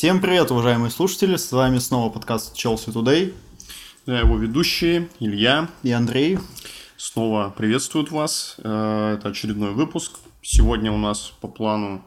[0.00, 3.34] Всем привет, уважаемые слушатели, с вами снова подкаст Chelsea Today.
[4.06, 6.38] Я его ведущие Илья и Андрей.
[6.96, 8.56] Снова приветствуют вас.
[8.64, 10.20] Э, это очередной выпуск.
[10.40, 12.02] Сегодня у нас по плану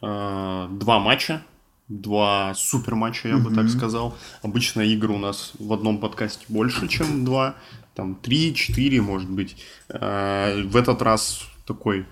[0.00, 1.42] э, два матча.
[1.88, 4.16] Два супер матча, я бы так сказал.
[4.42, 7.56] Обычно игр у нас в одном подкасте больше, чем два.
[7.94, 9.56] Там три, четыре, может быть.
[9.88, 12.06] Э, в этот раз такой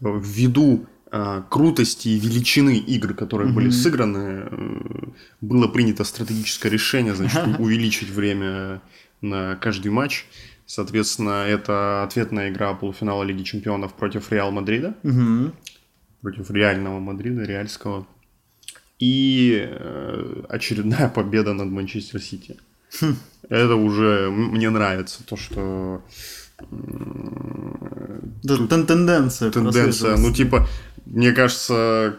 [0.00, 0.86] ввиду
[1.16, 3.54] Э, крутости и величины игр, которые mm-hmm.
[3.54, 5.06] были сыграны, э,
[5.40, 8.82] было принято стратегическое решение, значит, увеличить время
[9.20, 10.26] на каждый матч.
[10.66, 14.96] Соответственно, это ответная игра полуфинала Лиги Чемпионов против Реал Мадрида.
[15.04, 15.52] Mm-hmm.
[16.20, 18.08] Против реального Мадрида, реальского.
[19.04, 22.56] И э, очередная победа над Манчестер Сити.
[23.00, 23.16] Хм.
[23.50, 26.02] Это уже мне нравится, то, что
[28.42, 29.50] да, Тут тенденция.
[29.50, 30.16] Тенденция.
[30.16, 30.66] Ну, типа,
[31.04, 32.16] мне кажется,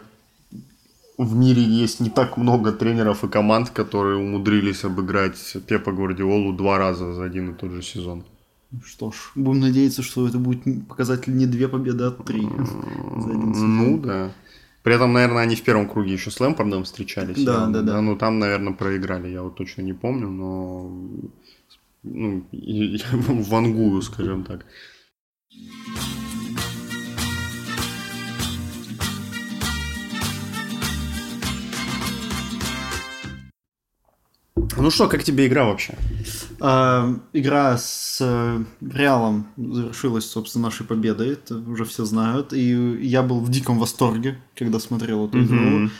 [1.18, 6.78] в мире есть не так много тренеров и команд, которые умудрились обыграть Пепа Гвардиолу два
[6.78, 8.24] раза за один и тот же сезон.
[8.84, 12.42] Что ж, будем надеяться, что это будет показатель не две победы, а три
[13.20, 13.76] за один сезон.
[13.76, 14.30] Ну да.
[14.86, 17.42] При этом, наверное, они в первом круге еще с Лэмпордом встречались.
[17.42, 18.00] Да, да, да.
[18.00, 20.92] Ну, там, наверное, проиграли, я вот точно не помню, но
[22.04, 22.46] ну,
[23.42, 24.64] вангую, скажем так.
[34.76, 35.96] Ну что, как тебе игра вообще?
[36.60, 41.32] А, игра с э, Реалом завершилась, собственно, нашей победой.
[41.32, 42.52] Это уже все знают.
[42.52, 42.70] И
[43.02, 45.90] я был в диком восторге, когда смотрел эту игру.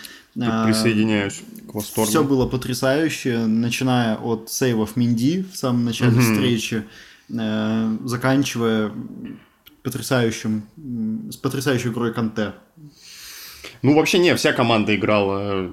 [0.40, 2.10] А, присоединяюсь к восторгу.
[2.10, 6.84] Все было потрясающе, начиная от сейвов Минди в самом начале встречи,
[7.30, 8.92] э, заканчивая
[9.82, 10.64] потрясающим,
[11.30, 12.52] с потрясающей игрой Канте.
[13.82, 15.70] Ну, вообще не, вся команда играла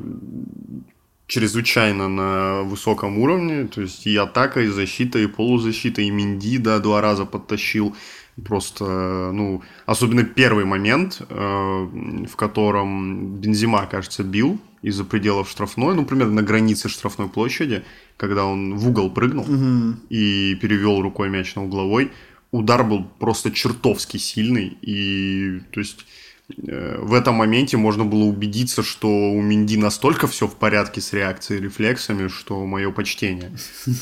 [1.27, 6.79] чрезвычайно на высоком уровне, то есть и атака, и защита, и полузащита, и Минди, да,
[6.79, 7.95] два раза подтащил.
[8.43, 16.03] Просто, ну, особенно первый момент, э, в котором Бензима, кажется, бил из-за пределов штрафной, ну,
[16.03, 17.83] примерно на границе штрафной площади,
[18.17, 19.97] когда он в угол прыгнул угу.
[20.09, 22.11] и перевел рукой мяч на угловой.
[22.51, 26.05] Удар был просто чертовски сильный, и, то есть,
[26.49, 31.59] в этом моменте можно было убедиться, что у Минди настолько все в порядке с реакцией
[31.59, 33.51] и рефлексами, что мое почтение.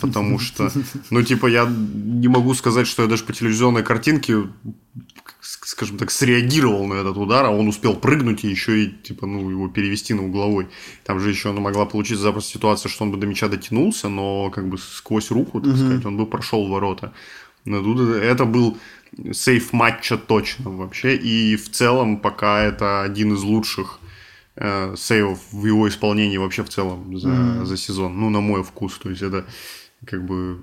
[0.02, 0.72] Потому что,
[1.12, 4.48] ну, типа, я не могу сказать, что я даже по телевизионной картинке,
[5.40, 9.48] скажем так, среагировал на этот удар, а он успел прыгнуть и еще и, типа, ну,
[9.50, 10.68] его перевести на угловой.
[11.04, 14.50] Там же еще ну, могла получиться запросто ситуация, что он бы до мяча дотянулся, но
[14.50, 17.14] как бы сквозь руку, так сказать, он бы прошел ворота.
[17.66, 18.78] Но тут это был
[19.32, 21.16] сейф матча точно вообще.
[21.16, 24.00] И в целом пока это один из лучших
[24.56, 27.66] э, сейвов в его исполнении вообще в целом за, mm.
[27.66, 28.20] за сезон.
[28.20, 28.98] Ну, на мой вкус.
[28.98, 29.46] То есть это
[30.06, 30.62] как бы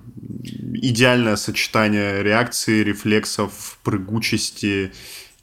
[0.75, 4.93] идеальное сочетание реакции, рефлексов, прыгучести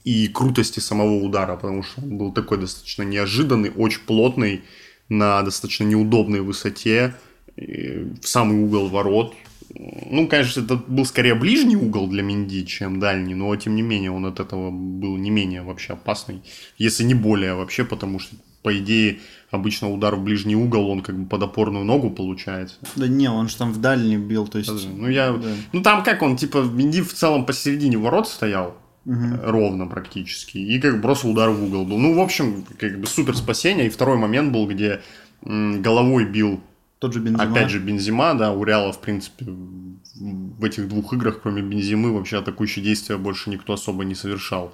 [0.03, 4.63] и крутости самого удара, потому что он был такой достаточно неожиданный, очень плотный,
[5.09, 7.15] на достаточно неудобной высоте,
[7.55, 9.33] в самый угол ворот,
[9.77, 14.11] ну, конечно, это был скорее ближний угол для Минди, чем дальний, но тем не менее
[14.11, 16.41] он от этого был не менее вообще опасный,
[16.77, 19.19] если не более вообще, потому что, по идее,
[19.51, 22.77] обычно удар в ближний угол, он как бы под опорную ногу получается.
[22.95, 24.71] Да не, он же там в дальний бил, то есть...
[24.87, 25.33] Ну, я...
[25.33, 25.49] Да.
[25.73, 29.25] Ну, там как он, типа, Минди в целом посередине ворот стоял, угу.
[29.43, 31.97] ровно практически, и как бы просто удар в угол был.
[31.97, 35.01] Ну, в общем, как бы супер спасение, и второй момент был, где
[35.43, 36.61] головой бил
[36.99, 37.43] тот же Бензима.
[37.43, 42.37] Опять же, Бензима, да, у Реала, в принципе, в этих двух играх, кроме Бензимы, вообще
[42.37, 44.73] атакующие действия больше никто особо не совершал.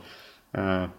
[0.54, 0.90] Э,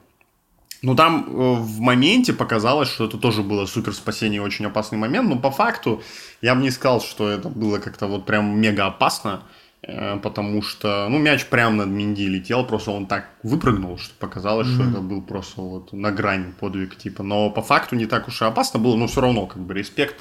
[0.83, 5.28] ну, там э, в моменте показалось, что это тоже было супер спасение очень опасный момент,
[5.28, 6.03] но по факту
[6.41, 9.45] я бы не сказал, что это было как-то вот прям мега опасно,
[9.83, 14.66] э, потому что, ну, мяч прямо над Минди летел, просто он так выпрыгнул, что показалось,
[14.66, 14.75] mm-hmm.
[14.75, 18.42] что это был просто вот на грани подвиг, типа, но по факту не так уж
[18.42, 20.16] и опасно было, но все равно, как бы, респект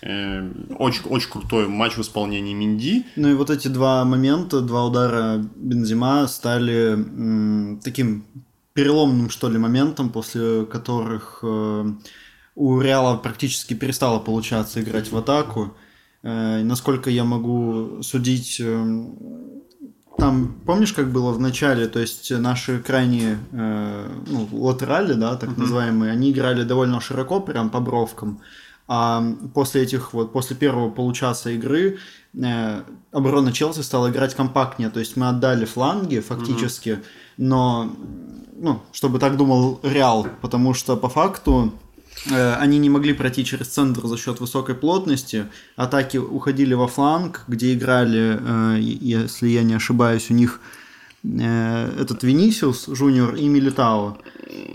[0.00, 3.04] очень, очень крутой матч в исполнении Минди.
[3.16, 8.24] Ну и вот эти два момента, два удара Бензима стали м, таким
[8.74, 11.92] переломным, что ли, моментом, после которых э,
[12.54, 15.76] у Реала практически перестало получаться играть в атаку.
[16.22, 19.06] Э, насколько я могу судить, э,
[20.16, 25.50] там, помнишь, как было в начале, то есть наши крайние э, ну, латерали, да, так
[25.50, 25.60] uh-huh.
[25.60, 28.40] называемые, они играли довольно широко, прям по бровкам,
[28.90, 31.98] А после этих вот, после первого получаса игры
[32.32, 32.82] э,
[33.12, 37.04] оборона Челси стала играть компактнее, то есть мы отдали фланги фактически, mm-hmm.
[37.36, 37.92] но,
[38.56, 41.74] ну, чтобы так думал Реал, потому что по факту
[42.30, 47.44] э, они не могли пройти через центр за счет высокой плотности, атаки уходили во фланг,
[47.46, 50.62] где играли, э, если я не ошибаюсь, у них
[51.24, 54.18] этот Винисиус Жуниор и Милитао.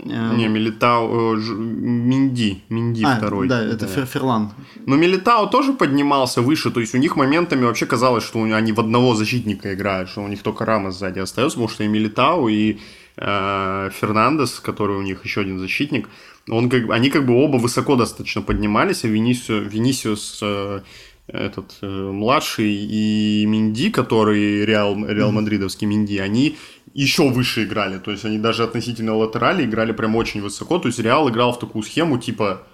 [0.04, 3.48] Э, не, Милитао, э, Минди, Минди а, второй.
[3.48, 4.06] Да, это да.
[4.06, 4.52] Ферлан.
[4.86, 8.80] Но Милитао тоже поднимался выше, то есть у них моментами вообще казалось, что они в
[8.80, 12.78] одного защитника играют, что у них только Рама сзади остается, потому что и Милитао, и
[13.16, 16.08] э, Фернандес, который у них еще один защитник,
[16.48, 20.80] он как, они как бы оба высоко достаточно поднимались, а Винисиус, Винисиус э,
[21.26, 26.56] этот э, младший и Минди, который Реал, Реал Мадридовский Минди, они
[26.92, 27.98] еще выше играли.
[27.98, 30.78] То есть они даже относительно латерали играли прям очень высоко.
[30.78, 32.66] То есть Реал играл в такую схему типа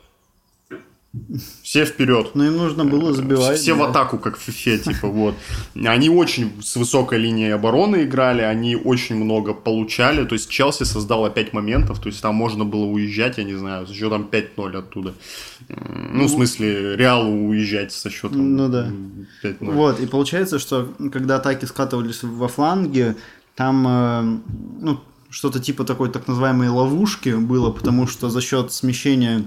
[1.63, 2.31] все вперед.
[2.35, 3.59] Но им нужно было забивать.
[3.59, 3.81] Все да.
[3.81, 5.35] в атаку, как в фифе, типа, вот.
[5.75, 10.25] Они очень с высокой линией обороны играли, они очень много получали.
[10.25, 13.87] То есть Челси создал опять моментов, то есть там можно было уезжать, я не знаю,
[13.89, 15.15] с счетом 5-0 оттуда.
[15.69, 18.93] Ну, в смысле, Реалу уезжать со счетом ну, да.
[19.43, 19.57] 5-0.
[19.73, 23.17] Вот, и получается, что когда атаки скатывались во фланге,
[23.57, 24.39] там, э,
[24.81, 29.45] ну, что-то типа такой так называемой ловушки было, потому что за счет смещения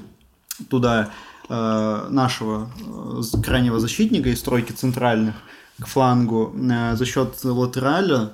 [0.69, 1.09] туда Э,
[1.49, 5.35] нашего э, крайнего защитника из стройки центральных
[5.79, 8.31] к флангу э, за счет латераля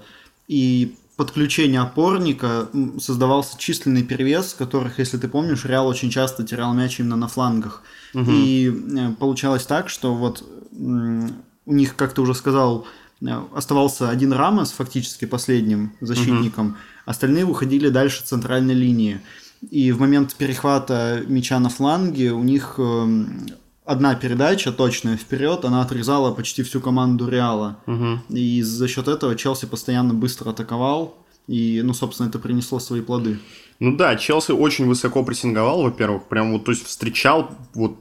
[0.48, 2.70] и подключения опорника
[3.00, 7.84] создавался численный перевес, которых, если ты помнишь, Реал очень часто терял мяч именно на флангах.
[8.14, 8.26] Угу.
[8.28, 8.74] И
[9.20, 12.88] получалось так, что вот у них, как ты уже сказал,
[13.54, 16.76] оставался один Рамос фактически последним защитником, угу.
[17.06, 19.20] остальные выходили дальше центральной линии.
[19.70, 23.46] И в момент перехвата мяча на фланге у них эм,
[23.86, 27.78] одна передача точная вперед, она отрезала почти всю команду Реала.
[27.88, 28.36] Угу.
[28.36, 31.16] И за счет этого Челси постоянно быстро атаковал.
[31.48, 33.40] И, ну, собственно, это принесло свои плоды.
[33.80, 37.98] Ну да, Челси очень высоко прессинговал, во-первых, прям вот, то есть встречал вот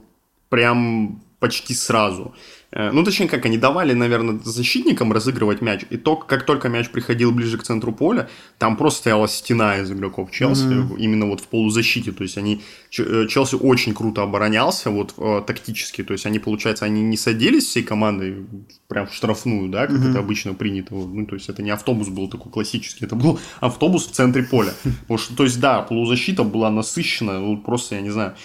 [0.49, 2.35] прям почти сразу.
[2.71, 5.85] Э, ну, точнее, как они давали, наверное, защитникам разыгрывать мяч.
[5.89, 9.91] И то, как только мяч приходил ближе к центру поля, там просто стояла стена из
[9.91, 10.97] игроков Челси, mm-hmm.
[10.97, 12.11] именно вот в полузащите.
[12.11, 16.03] То есть они Челси очень круто оборонялся, вот э, тактически.
[16.03, 18.45] То есть они, получается, они не садились всей командой
[18.87, 20.09] прям в штрафную, да, как mm-hmm.
[20.09, 20.95] это обычно принято.
[20.95, 24.73] Ну, то есть это не автобус был такой классический, это был автобус в центре поля.
[25.01, 28.35] Потому что, то есть, да, полузащита была насыщена, ну, просто, я не знаю,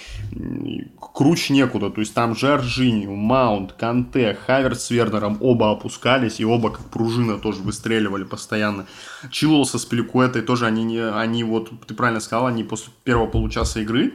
[1.00, 1.91] круче некуда.
[1.91, 6.85] То есть там Жоржиньо, Маунт, Канте, Канте, Хаверт с Вернером оба опускались, и оба как
[6.91, 8.87] пружина тоже выстреливали постоянно.
[9.31, 13.81] Чилуэлл со Спиликуэтой тоже, они, не, они вот, ты правильно сказал, они после первого получаса
[13.81, 14.12] игры,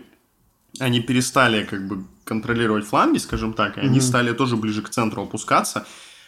[0.79, 3.85] они перестали как бы контролировать фланги, скажем так, и mm-hmm.
[3.85, 5.87] они стали тоже ближе к центру опускаться,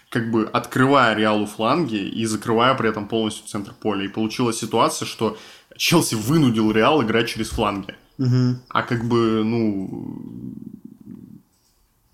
[0.10, 4.06] как бы открывая Реалу фланги и закрывая при этом полностью центр поля.
[4.06, 5.38] И получилась ситуация, что
[5.78, 7.96] Челси вынудил Реал играть через фланги.
[8.18, 8.60] Угу.
[8.70, 10.16] А как бы, ну,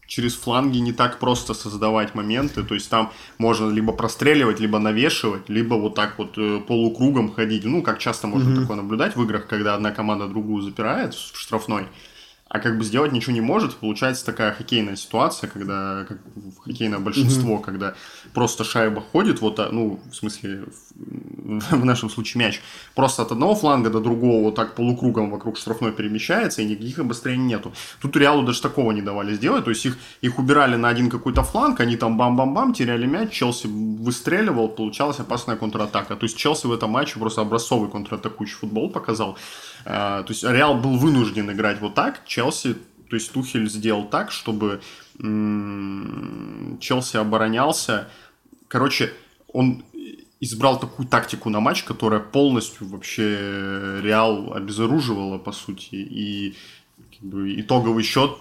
[0.06, 5.50] через фланги не так просто создавать моменты, то есть там можно либо простреливать, либо навешивать,
[5.50, 8.62] либо вот так вот э, полукругом ходить, ну, как часто можно mm-hmm.
[8.62, 11.88] такое наблюдать в играх, когда одна команда другую запирает в штрафной,
[12.50, 16.20] а как бы сделать ничего не может, получается такая хоккейная ситуация, когда как
[16.64, 17.64] хоккейное большинство, mm-hmm.
[17.64, 17.96] когда
[18.34, 20.66] просто шайба ходит, вот, а, ну, в смысле,
[21.48, 22.62] в, нашем случае мяч,
[22.96, 27.46] просто от одного фланга до другого вот так полукругом вокруг штрафной перемещается, и никаких обострений
[27.46, 27.74] нету.
[28.02, 31.44] Тут Реалу даже такого не давали сделать, то есть их, их убирали на один какой-то
[31.44, 36.16] фланг, они там бам-бам-бам, теряли мяч, Челси выстреливал, получалась опасная контратака.
[36.16, 39.38] То есть Челси в этом матче просто образцовый контратакующий футбол показал.
[39.86, 42.76] А, то есть Реал был вынужден играть вот так, Челси,
[43.10, 44.82] то есть Тухель сделал так, чтобы
[45.18, 48.10] Челси оборонялся.
[48.68, 49.14] Короче,
[49.54, 49.86] он
[50.40, 56.56] избрал такую тактику на матч, которая полностью вообще Реал обезоруживала, по сути, и
[57.12, 58.32] как бы, итоговый счет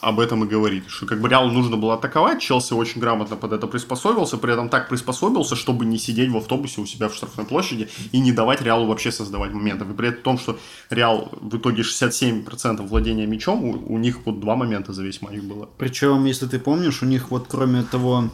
[0.00, 3.52] об этом и говорит, что как бы Реалу нужно было атаковать, Челси очень грамотно под
[3.52, 7.44] это приспособился, при этом так приспособился, чтобы не сидеть в автобусе у себя в штрафной
[7.44, 9.90] площади и не давать Реалу вообще создавать моментов.
[9.90, 10.58] И при этом, что
[10.90, 15.40] Реал в итоге 67% владения мячом, у, у них вот два момента за весь матч
[15.40, 15.68] было.
[15.76, 18.30] Причем, если ты помнишь, у них вот кроме того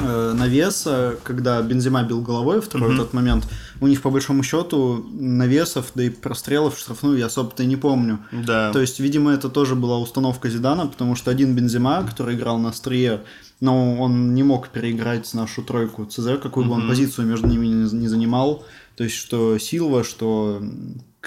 [0.00, 2.96] э, навеса, когда Бензима бил головой второй mm-hmm.
[2.96, 3.48] тот момент,
[3.80, 7.76] у них по большому счету навесов, да и прострелов в штрафную я особо-то и не
[7.76, 8.18] помню.
[8.32, 8.72] Да.
[8.72, 12.70] То есть, видимо, это тоже была установка Зидана, потому что один Бензима, который играл на
[12.70, 13.22] острие,
[13.60, 16.82] но он не мог переиграть нашу тройку ЦЗ, какую бы mm-hmm.
[16.82, 18.64] он позицию между ними не занимал.
[18.96, 20.62] То есть, что Силва, что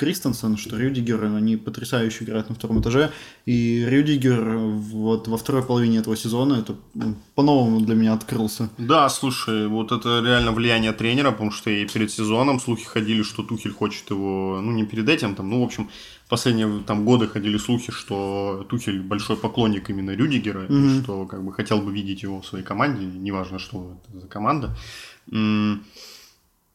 [0.02, 3.12] Кристенсен, что Рюдигер, они потрясающе играют на втором этаже,
[3.46, 8.70] и Рюдигер вот во второй половине этого сезона это ну, по-новому для меня открылся.
[8.80, 13.44] Да, слушай, вот это реально влияние тренера, потому что и перед сезоном слухи ходили, что
[13.44, 15.88] Тухель хочет его, ну не перед этим, там, ну в общем,
[16.30, 21.04] последние там годы ходили слухи, что Тухель большой поклонник именно Рюдигера, mm-hmm.
[21.04, 24.76] что как бы хотел бы видеть его в своей команде, неважно, что это за команда.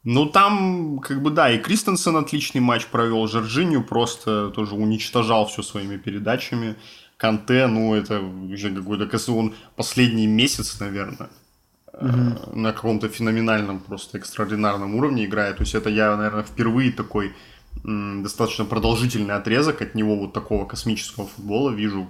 [0.09, 5.63] Ну, там, как бы, да, и Кристенсен отличный матч провел, Жоржинью просто тоже уничтожал все
[5.63, 6.77] своими передачами.
[7.17, 11.29] Канте, ну, это уже какой-то, он последний месяц, наверное,
[11.93, 12.57] угу.
[12.57, 15.57] на каком-то феноменальном, просто экстраординарном уровне играет.
[15.57, 17.35] То есть это я, наверное, впервые такой
[17.83, 22.07] достаточно продолжительный отрезок от него вот такого космического футбола вижу,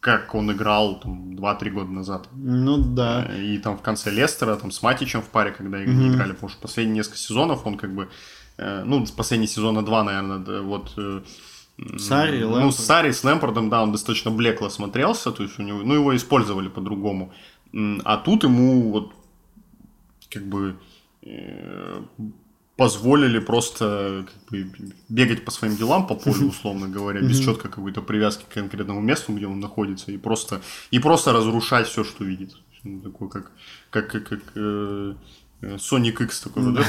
[0.00, 2.28] как он играл там 2-3 года назад.
[2.32, 3.26] Ну да.
[3.28, 6.14] Э, и там в конце Лестера, там с Матичем в паре, когда mm-hmm.
[6.14, 8.08] играли, потому что последние несколько сезонов он как бы,
[8.58, 10.92] э, ну, с последнего сезона 2, наверное, вот...
[10.96, 11.22] Э,
[11.98, 12.74] Сари, Ну, Лэмпорд.
[12.74, 16.16] с Сари, с Лэмпордом, да, он достаточно блекло смотрелся, то есть у него, ну, его
[16.16, 17.34] использовали по-другому.
[18.04, 19.12] А тут ему вот
[20.30, 20.76] как бы
[22.76, 24.70] позволили просто как бы,
[25.08, 29.32] бегать по своим делам по полю, условно говоря, без четкой какой-то привязки к конкретному месту,
[29.32, 32.54] где он находится, и просто, и просто разрушать все, что видит.
[32.82, 33.50] Ну, такой, как,
[33.90, 35.14] как, как, как э,
[35.62, 36.84] Sonic X такой, да?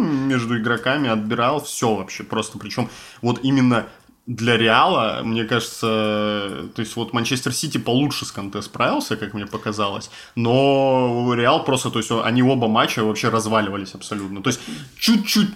[0.00, 2.58] между игроками отбирал все вообще просто.
[2.58, 2.88] Причем
[3.20, 3.86] вот именно
[4.26, 9.46] для Реала, мне кажется, то есть вот Манчестер Сити получше с Канте справился, как мне
[9.46, 14.42] показалось, но Реал просто, то есть они оба матча вообще разваливались абсолютно.
[14.42, 14.60] То есть
[14.96, 15.50] чуть-чуть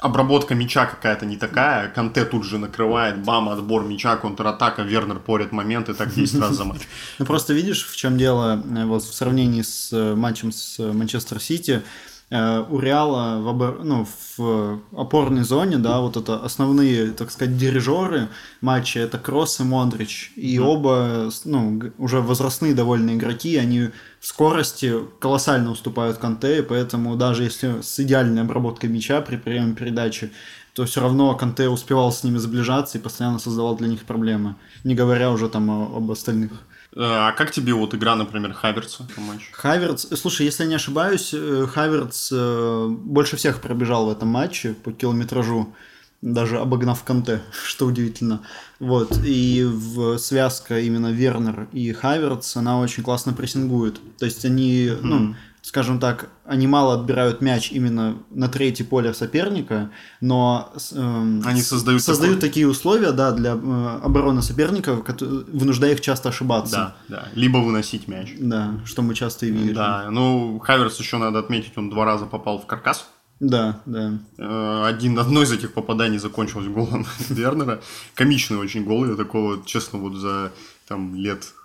[0.00, 5.52] обработка мяча какая-то не такая, Канте тут же накрывает, бам, отбор мяча, контратака, Вернер порит
[5.52, 6.82] момент и так 10 раз за матч.
[7.18, 11.40] Ну просто видишь, в чем дело, э, вот в сравнении с э, матчем с Манчестер
[11.40, 11.82] Сити,
[12.28, 13.84] у Реала в, обор...
[13.84, 14.04] ну,
[14.36, 18.28] в опорной зоне, да, вот это основные, так сказать, дирижеры
[18.60, 20.32] матча, это Кросс и Мондрич.
[20.34, 20.62] И mm.
[20.62, 27.80] оба, ну, уже возрастные довольно игроки, они в скорости колоссально уступают Канте, поэтому даже если
[27.80, 30.32] с идеальной обработкой мяча при приеме передачи,
[30.74, 34.96] то все равно Канте успевал с ними сближаться и постоянно создавал для них проблемы, не
[34.96, 36.50] говоря уже там об остальных.
[36.98, 39.46] А как тебе вот игра, например, Хаверца матче?
[39.52, 44.72] Хаверц, слушай, если я не ошибаюсь, э, Хаверц э, больше всех пробежал в этом матче
[44.72, 45.74] по километражу,
[46.22, 48.40] даже обогнав Канте, что удивительно.
[48.80, 54.00] Вот, и в связка именно Вернер и Хаверц, она очень классно прессингует.
[54.18, 55.00] То есть они, mm-hmm.
[55.02, 55.34] ну,
[55.66, 62.02] скажем так, они мало отбирают мяч именно на третье поле соперника, но э, они создают,
[62.02, 62.48] создают такой...
[62.48, 66.94] такие условия, да, для э, обороны соперников, вынуждая их часто ошибаться.
[67.08, 67.28] Да, да.
[67.34, 68.34] Либо выносить мяч.
[68.38, 69.74] Да, что мы часто и видим.
[69.74, 73.08] Да, ну Хаверс еще надо отметить, он два раза попал в каркас.
[73.40, 74.12] Да, да.
[74.38, 77.80] Э, один, одно из этих попаданий закончилось голом Вернера.
[78.14, 80.52] Комичный очень гол, я такого, честно, вот за
[80.86, 81.55] там лет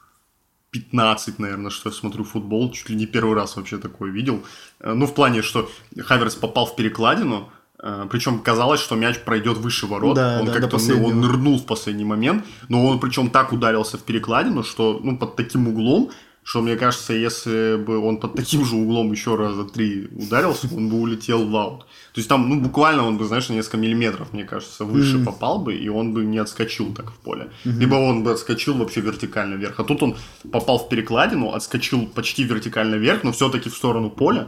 [0.72, 4.44] 15, наверное, что я смотрю футбол, чуть ли не первый раз вообще такое видел.
[4.80, 7.50] Э, ну, в плане, что Хаверс попал в перекладину,
[7.80, 10.16] э, причем казалось, что мяч пройдет выше ворот.
[10.16, 13.98] Да, он да, как-то ну, он нырнул в последний момент, но он причем так ударился
[13.98, 16.12] в перекладину, что ну, под таким углом,
[16.44, 20.90] что мне кажется, если бы он под таким же углом еще раза три ударился, он
[20.90, 21.82] бы улетел в аут.
[22.14, 25.26] То есть там, ну, буквально он бы, знаешь, на несколько миллиметров, мне кажется, выше mm-hmm.
[25.26, 27.52] попал бы, и он бы не отскочил так в поле.
[27.64, 27.80] Mm-hmm.
[27.80, 29.80] Либо он бы отскочил вообще вертикально вверх.
[29.80, 30.16] А тут он
[30.52, 34.48] попал в перекладину, отскочил почти вертикально вверх, но все-таки в сторону поля.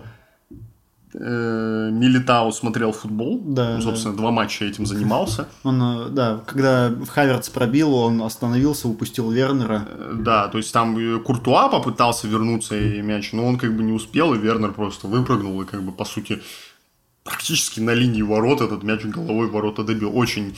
[1.15, 4.21] Э, Милитау смотрел футбол, да, ну, собственно, да.
[4.21, 5.47] два матча этим занимался.
[5.63, 9.87] Он, э, да, когда Хаверц пробил, он остановился, упустил Вернера.
[9.87, 13.91] Э, да, то есть там Куртуа попытался вернуться и мяч, но он как бы не
[13.91, 16.41] успел, и Вернер просто выпрыгнул, и как бы, по сути,
[17.23, 20.15] практически на линии ворот этот мяч головой ворота добил.
[20.17, 20.55] Очень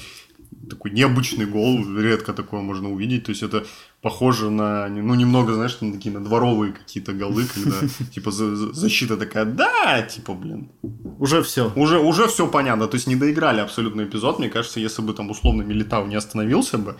[0.69, 3.23] такой необычный гол, редко такое можно увидеть.
[3.25, 3.65] То есть это
[4.01, 7.75] похоже на, ну, немного, знаешь, на такие на дворовые какие-то голы, когда,
[8.13, 10.69] типа, защита такая, да, типа, блин.
[11.19, 11.71] Уже все.
[11.75, 12.87] Уже, уже все понятно.
[12.87, 14.39] То есть не доиграли абсолютно эпизод.
[14.39, 16.95] Мне кажется, если бы там условно Милитау не остановился бы,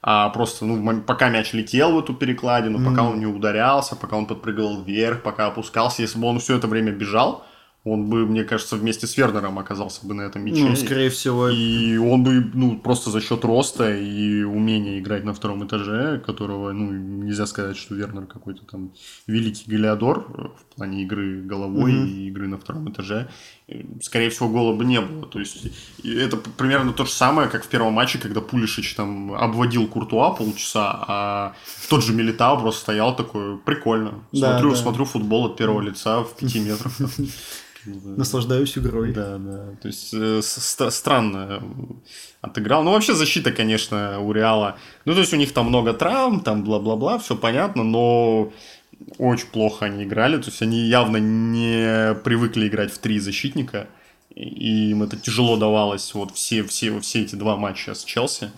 [0.00, 4.26] а просто, ну, пока мяч летел в эту перекладину, пока он не ударялся, пока он
[4.26, 7.44] подпрыгивал вверх, пока опускался, если бы он все это время бежал,
[7.90, 10.64] он бы, мне кажется, вместе с Вернером оказался бы на этом мяче.
[10.64, 11.48] Ну, скорее всего.
[11.48, 16.72] И он бы, ну, просто за счет роста и умения играть на втором этаже, которого,
[16.72, 18.92] ну, нельзя сказать, что Вернер какой-то там
[19.26, 22.08] великий галиадор в плане игры головой mm-hmm.
[22.08, 23.28] и игры на втором этаже.
[24.02, 25.26] Скорее всего, гола бы не было.
[25.26, 25.66] То есть
[26.02, 31.04] это примерно то же самое, как в первом матче, когда Пулишич там обводил Куртуа полчаса,
[31.06, 31.54] а
[31.88, 34.24] тот же Милитао просто стоял такой, прикольно.
[34.32, 34.82] Смотрю, да, да.
[34.82, 36.92] смотрю футбол от первого лица в пяти метрах.
[37.84, 39.12] Наслаждаюсь игрой.
[39.12, 39.76] Да, да.
[39.80, 41.62] То есть э, странно
[42.40, 42.82] отыграл.
[42.82, 44.76] Ну, вообще защита, конечно, у Реала.
[45.04, 48.52] Ну, то есть у них там много травм, там бла-бла-бла, все понятно, но
[49.18, 50.36] очень плохо они играли.
[50.36, 53.88] То есть они явно не привыкли играть в три защитника.
[54.34, 58.50] И им это тяжело давалось вот все, все, все эти два матча с Челси.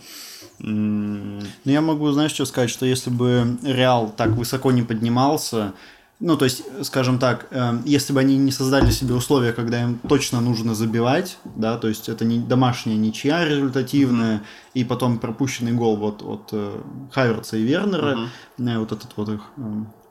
[0.59, 5.73] Ну, я могу, знаешь, что сказать, что если бы Реал так высоко не поднимался,
[6.21, 9.97] ну, то есть, скажем так, э, если бы они не создали себе условия, когда им
[10.07, 14.71] точно нужно забивать, да, то есть это не домашняя ничья результативная, mm-hmm.
[14.75, 16.79] и потом пропущенный гол вот от э,
[17.11, 18.29] Хайверца и Вернера,
[18.59, 18.79] mm-hmm.
[18.79, 19.61] вот этот вот их э,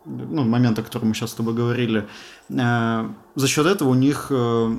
[0.05, 2.07] ну, момент, о котором мы сейчас с тобой говорили,
[2.49, 4.77] э, за счет этого у них э,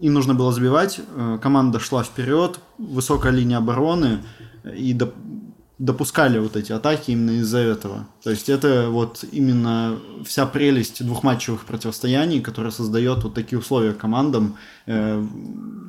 [0.00, 4.24] им нужно было забивать, э, команда шла вперед, высокая линия обороны,
[4.76, 5.12] и до,
[5.78, 8.06] допускали вот эти атаки именно из-за этого.
[8.22, 14.56] То есть это вот именно вся прелесть двухматчевых противостояний, которая создает вот такие условия командам,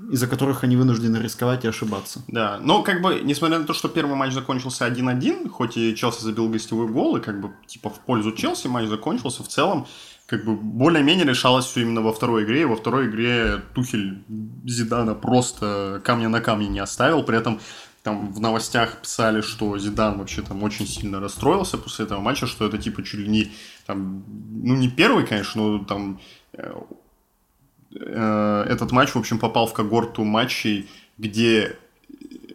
[0.10, 2.22] из-за которых они вынуждены рисковать и ошибаться.
[2.28, 6.24] Да, но как бы, несмотря на то, что первый матч закончился 1-1, хоть и Челси
[6.24, 9.88] забил гостевой гол, и как бы типа в пользу Челси матч закончился, в целом
[10.26, 12.62] как бы более-менее решалось все именно во второй игре.
[12.62, 14.24] И во второй игре Тухель
[14.66, 17.24] Зидана просто камня на камне не оставил.
[17.24, 17.60] При этом
[18.04, 22.66] там в новостях писали, что Зидан вообще там очень сильно расстроился после этого матча, что
[22.66, 23.52] это типа чуть ли не
[23.86, 24.24] там,
[24.64, 26.20] ну не первый, конечно, но там
[26.54, 26.74] э,
[27.92, 30.88] этот матч, в общем, попал в когорту матчей,
[31.20, 31.76] где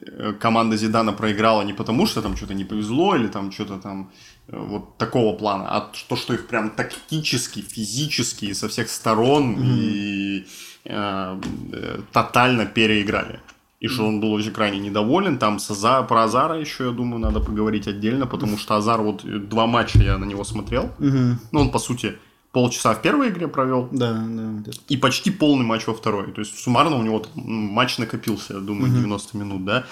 [0.07, 4.11] э, команда Зидана проиграла не потому, что там что-то не повезло или там что-то там
[4.49, 9.76] э, вот такого плана, а то, что их прям тактически, физически со всех сторон mm-hmm.
[9.76, 10.47] и
[10.85, 11.41] э,
[11.73, 13.41] э, тотально переиграли
[13.85, 15.37] и что он был очень крайне недоволен.
[15.37, 16.03] Там с Аза...
[16.03, 19.99] про Азара еще, я думаю, надо поговорить отдельно, потому что Азар, вот э, два матча
[19.99, 20.85] я на него смотрел.
[20.99, 21.38] Угу.
[21.53, 22.14] Ну, он, по сути,
[22.54, 23.88] полчаса в первой игре провел.
[23.92, 24.73] Да, да.
[24.88, 26.32] И почти полный матч во второй.
[26.32, 29.00] То есть, суммарно у него там, матч накопился, я думаю, угу.
[29.00, 29.84] 90 минут, да.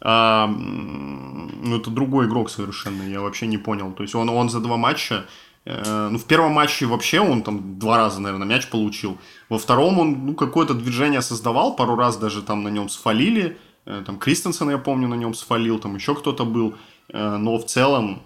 [0.00, 3.92] А, ну, это другой игрок совершенно, я вообще не понял.
[3.92, 5.24] То есть, он, он за два матча
[5.64, 9.18] Э, ну, в первом матче вообще он там два раза, наверное, мяч получил.
[9.48, 13.58] Во втором он ну, какое-то движение создавал, пару раз даже там на нем сфалили.
[13.84, 16.74] Э, там Кристенсен, я помню, на нем сфалил, там еще кто-то был.
[17.08, 18.22] Э, но в целом,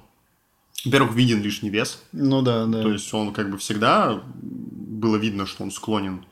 [0.85, 2.03] во-первых, виден лишний вес.
[2.13, 2.83] Ну да, да.
[2.83, 6.25] То есть он как бы всегда было видно, что он склонен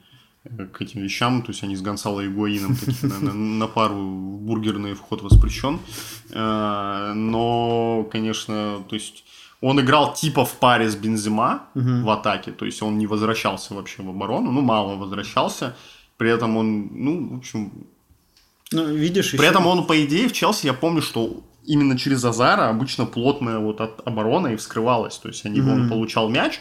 [0.72, 5.22] к этим вещам, то есть они с Гонсало и Гуаином на, на, пару бургерный вход
[5.22, 5.80] воспрещен.
[6.30, 9.24] Но, конечно, то есть
[9.62, 12.02] он играл типа в паре с Бензима угу.
[12.02, 15.74] в атаке, то есть он не возвращался вообще в оборону, ну, мало возвращался.
[16.18, 17.72] При этом он, ну, в общем...
[18.70, 19.46] Ну, видишь, При еще...
[19.46, 23.81] этом он, по идее, в Челси, я помню, что именно через Азара обычно плотная вот
[23.81, 25.18] от оборона и вскрывалась.
[25.18, 25.70] То есть они, угу.
[25.70, 26.61] он получал мяч,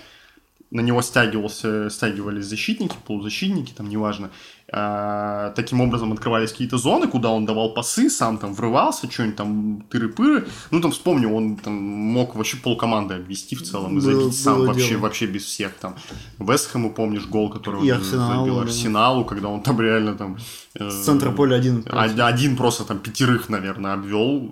[0.74, 4.32] на него стягивался, стягивались защитники, полузащитники, там неважно.
[4.72, 9.86] А, таким образом открывались какие-то зоны, куда он давал пасы, сам там врывался, что-нибудь там
[9.92, 10.48] тыры-пыры.
[10.72, 14.98] Ну, там вспомню, он там мог вообще полкоманды обвести в целом и забить сам вообще,
[14.98, 15.96] вообще без всех там.
[16.40, 20.38] Вестхэму, помнишь, гол, который он Арсеналу, забил Арсеналу, когда он там реально там...
[20.74, 21.84] Э, С центра поля один.
[21.84, 22.20] Против.
[22.20, 24.50] Один просто там пятерых, наверное, обвел.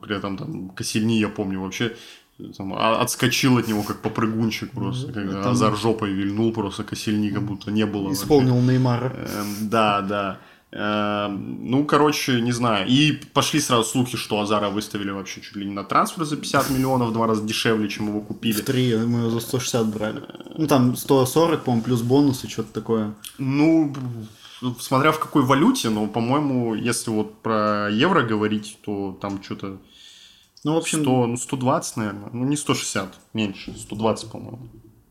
[0.00, 1.94] При этом там Косельни, я помню, вообще
[2.56, 5.52] там, а, отскочил от него как попрыгунчик просто, когда там...
[5.52, 8.12] Азар жопой вильнул, просто косильни как будто не было.
[8.12, 8.72] Исполнил вообще.
[8.72, 9.08] Неймара.
[9.08, 10.38] Эм, да, да.
[10.70, 12.86] Эм, ну, короче, не знаю.
[12.86, 16.70] И пошли сразу слухи, что Азара выставили вообще чуть ли не на трансфер за 50
[16.78, 18.60] миллионов, в два раза дешевле, чем его купили.
[18.60, 20.22] В три, мы его за 160 брали.
[20.56, 23.14] Ну, там 140, по-моему, плюс бонусы, что-то такое.
[23.38, 23.94] Ну,
[24.78, 29.78] смотря в какой валюте, но, по-моему, если вот про евро говорить, то там что-то
[30.68, 31.00] ну, в общем...
[31.00, 32.30] 100, ну, 120, наверное.
[32.32, 33.74] Ну, не 160, меньше.
[33.76, 34.68] 120, по-моему.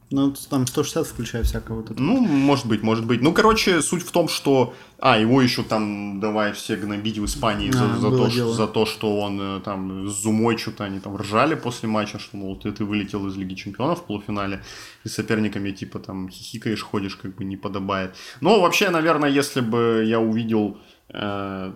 [0.10, 2.00] Ну, там 160 включая всякого вот этого.
[2.00, 3.22] Ну, может быть, может быть.
[3.22, 4.74] Ну, короче, суть в том, что...
[5.00, 8.67] А, его еще там давай все гнобить в Испании а, за, за, то, что, за
[8.67, 12.56] то, что он э, там с Зумой что-то они там ржали после матча, что, мол,
[12.56, 14.63] ты, ты вылетел из Лиги Чемпионов в полуфинале,
[15.04, 18.15] и соперниками типа там хихикаешь, ходишь, как бы не подобает.
[18.41, 20.78] Но вообще, наверное, если бы я увидел...
[21.10, 21.74] Э,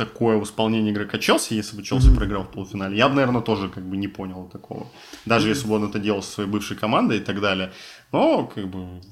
[0.00, 2.16] такое в исполнении игрока Челси, если бы Челси mm-hmm.
[2.16, 4.86] проиграл в полуфинале, я бы, наверное, тоже как бы не понял такого.
[5.26, 5.54] Даже mm-hmm.
[5.54, 7.70] если бы он это делал со своей бывшей командой и так далее.
[8.12, 9.02] Но, как бы...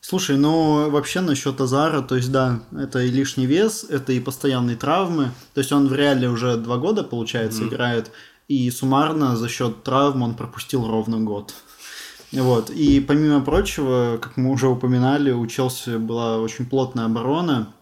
[0.00, 4.76] Слушай, ну вообще насчет Азара, то есть да, это и лишний вес, это и постоянные
[4.76, 5.30] травмы.
[5.54, 7.68] То есть он в реале уже два года, получается, mm-hmm.
[7.68, 8.10] играет,
[8.48, 11.54] и суммарно за счет травм он пропустил ровно год.
[12.32, 12.70] Вот.
[12.70, 17.72] И помимо прочего, как мы уже упоминали, у Челси была очень плотная оборона,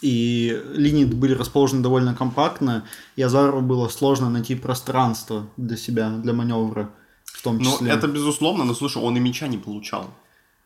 [0.00, 2.84] и линии были расположены довольно компактно,
[3.16, 6.90] и Азару было сложно найти пространство для себя, для маневра
[7.24, 7.90] в том Ну, числе.
[7.92, 10.04] это безусловно, но слушай, он и мяча не получал.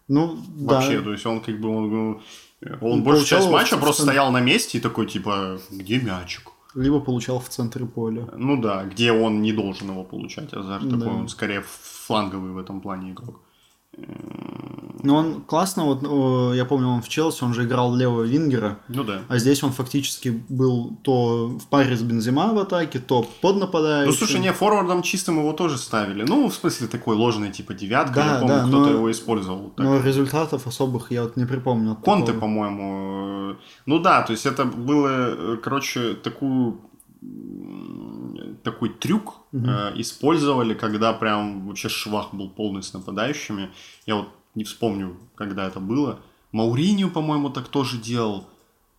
[0.08, 1.04] Ну, Вообще, да.
[1.04, 2.20] то есть он как бы, он,
[2.80, 4.14] он Ну, большую часть матча просто центре.
[4.18, 6.50] стоял на месте и такой, типа, где мячик?
[6.74, 8.28] Либо получал в центре поля.
[8.36, 10.52] Ну да, где он не должен его получать.
[10.52, 10.90] Азар Да.
[10.98, 11.62] такой, он скорее
[12.06, 13.40] фланговый в этом плане игрок.
[15.02, 16.02] Но он классно, вот
[16.54, 19.20] я помню, он в Челси, он же играл левого вингера, Ну да.
[19.28, 24.10] а здесь он фактически был то в паре с Бензима в атаке, то под нападающим.
[24.10, 26.24] Ну, слушай, не, форвардом чистым его тоже ставили.
[26.26, 28.14] Ну, в смысле, такой ложный, типа, девятка.
[28.14, 29.70] Да, я помню, да, кто-то но- его использовал.
[29.76, 29.86] так.
[29.86, 31.92] Но результатов особых я вот не припомню.
[31.92, 32.40] от Конте, такого.
[32.40, 33.52] по-моему.
[33.52, 33.54] э,
[33.86, 36.80] Ну да, то есть это было, э, короче, такую
[38.70, 43.70] такой трюк э, использовали, когда прям вообще швах был полный с нападающими.
[44.06, 46.18] Я вот не вспомню, когда это было.
[46.52, 48.44] Мауринию, по-моему, так тоже делал.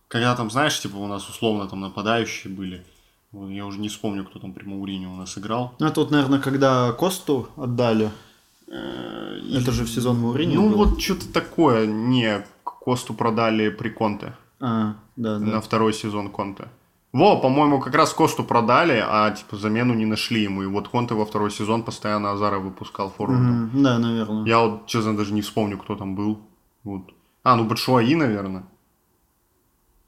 [0.08, 2.84] Когда там, знаешь, типа у нас условно там нападающие были.
[3.32, 5.74] Я уже не вспомню, кто там при Мауринию у нас играл.
[5.78, 8.10] Ну, это вот, наверное, когда Косту отдали.
[8.68, 10.76] Э, Это же в сезон Мауриньо Ну был.
[10.78, 11.86] вот что-то такое.
[11.86, 14.32] Не, Косту продали при Конте.
[14.60, 15.44] А, да, да.
[15.44, 16.68] на второй сезон Конте.
[17.12, 20.62] Во, по-моему, как раз Косту продали, а типа замену не нашли ему.
[20.62, 23.64] И вот Конте во второй сезон постоянно Азара выпускал форвардом.
[23.68, 24.44] Мгм, Да, наверное.
[24.44, 26.38] Я вот, честно, даже не вспомню, кто там был.
[26.84, 27.02] Вот.
[27.44, 28.64] А, ну Батшуаи, наверное.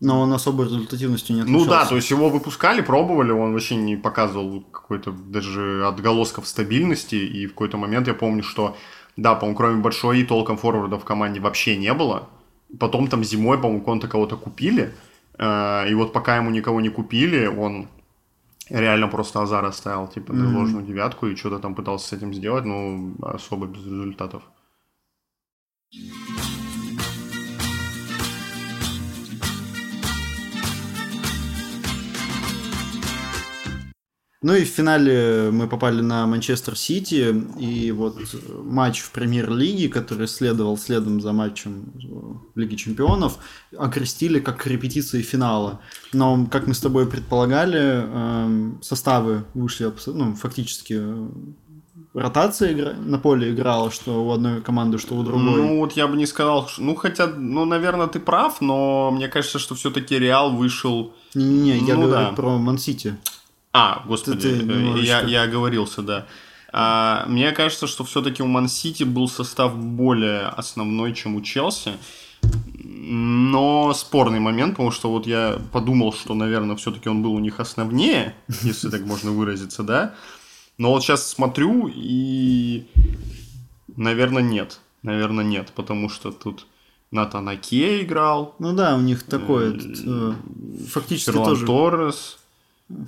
[0.00, 1.70] Но он особой результативностью не Ну отличался.
[1.70, 7.16] да, то есть его выпускали, пробовали, он вообще не показывал какой-то даже отголосков стабильности.
[7.16, 8.76] И в какой-то момент я помню, что,
[9.16, 12.28] да, по-моему, кроме Батшуаи толком форварда в команде вообще не было.
[12.78, 14.94] Потом там зимой, по-моему, Конта кого-то купили.
[15.40, 17.88] Э, И вот пока ему никого не купили, он
[18.70, 20.56] реально просто Азара ставил, типа, Мгм.
[20.56, 24.42] ложную девятку и что-то там пытался с этим сделать, но особо без результатов.
[34.42, 38.16] Ну и в финале мы попали на Манчестер Сити, и вот
[38.64, 41.92] матч в премьер-лиге, который следовал следом за матчем
[42.54, 43.38] в Лиге Чемпионов,
[43.76, 45.80] окрестили как репетиции финала.
[46.14, 51.28] Но, как мы с тобой предполагали, эм, составы вышли ну, фактически э,
[52.14, 55.42] ротация игра- на поле играла, что у одной команды, что у другой.
[55.42, 59.28] Ну, вот я бы не сказал, что- ну, хотя, ну, наверное, ты прав, но мне
[59.28, 61.12] кажется, что все-таки Реал вышел...
[61.34, 62.32] Не-не-не, я ну говорю да.
[62.32, 63.18] про Ман-Сити.
[63.72, 66.26] А, господи, Ты- ты э, я, я оговорился, да.
[66.72, 71.92] А, мне кажется, что все-таки у Ман-Сити был состав более основной, чем у Челси.
[72.82, 77.60] Но спорный момент, потому что вот я подумал, что, наверное, все-таки он был у них
[77.60, 80.14] основнее, если так можно выразиться, да.
[80.78, 82.86] Но вот сейчас смотрю и,
[83.96, 84.80] наверное, нет.
[85.02, 86.66] Наверное, нет, потому что тут
[87.10, 90.32] Натан Аке играл, Ну да, у них такой Э, э,
[90.88, 92.38] фактически Ферлан тоже Торрес.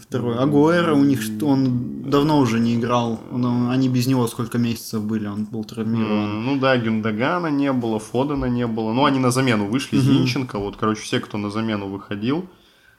[0.01, 0.38] Второй.
[0.38, 3.21] Агуэра у них что- он давно уже не играл.
[3.33, 6.45] Он- они без него сколько месяцев были, он был травмирован.
[6.45, 8.92] Ну да, Гюндагана не было, Фодена не было.
[8.92, 10.05] Ну, они на замену вышли, Мгм.
[10.07, 10.59] Зинченко.
[10.59, 12.45] Вот, короче, все, кто на замену выходил.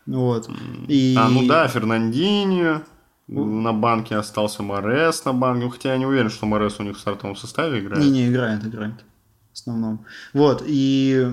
[0.06, 0.50] Вот.
[0.88, 1.15] И...
[1.17, 2.82] А, ну да, Фернандинho.
[3.28, 5.63] На банке остался Морес на банке.
[5.65, 8.04] Ну, хотя я не уверен, что Морес у них в стартовом составе играет.
[8.04, 8.96] Не-не, играет, играет.
[9.52, 10.06] В основном.
[10.34, 11.32] Вот, и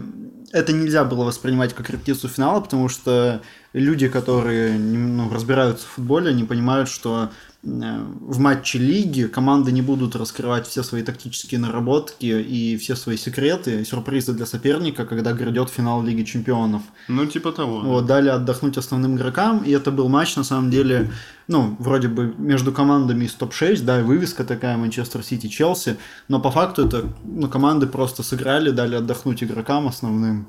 [0.52, 3.40] это нельзя было воспринимать как репетицию финала, потому что
[3.72, 7.30] люди, которые ну, разбираются в футболе, они понимают, что
[7.62, 13.84] в матче лиги команды не будут раскрывать все свои тактические наработки и все свои секреты,
[13.84, 16.80] сюрпризы для соперника, когда грядет финал Лиги Чемпионов.
[17.08, 17.80] Ну, типа того.
[17.80, 21.10] Вот, дали отдохнуть основным игрокам, и это был матч, на самом деле,
[21.48, 26.40] ну, вроде бы между командами из топ-6, да, и вывеска такая Манчестер Сити, Челси, но
[26.40, 30.46] по факту это, ну, команды просто сыграли, дали отдохнуть игрокам основным.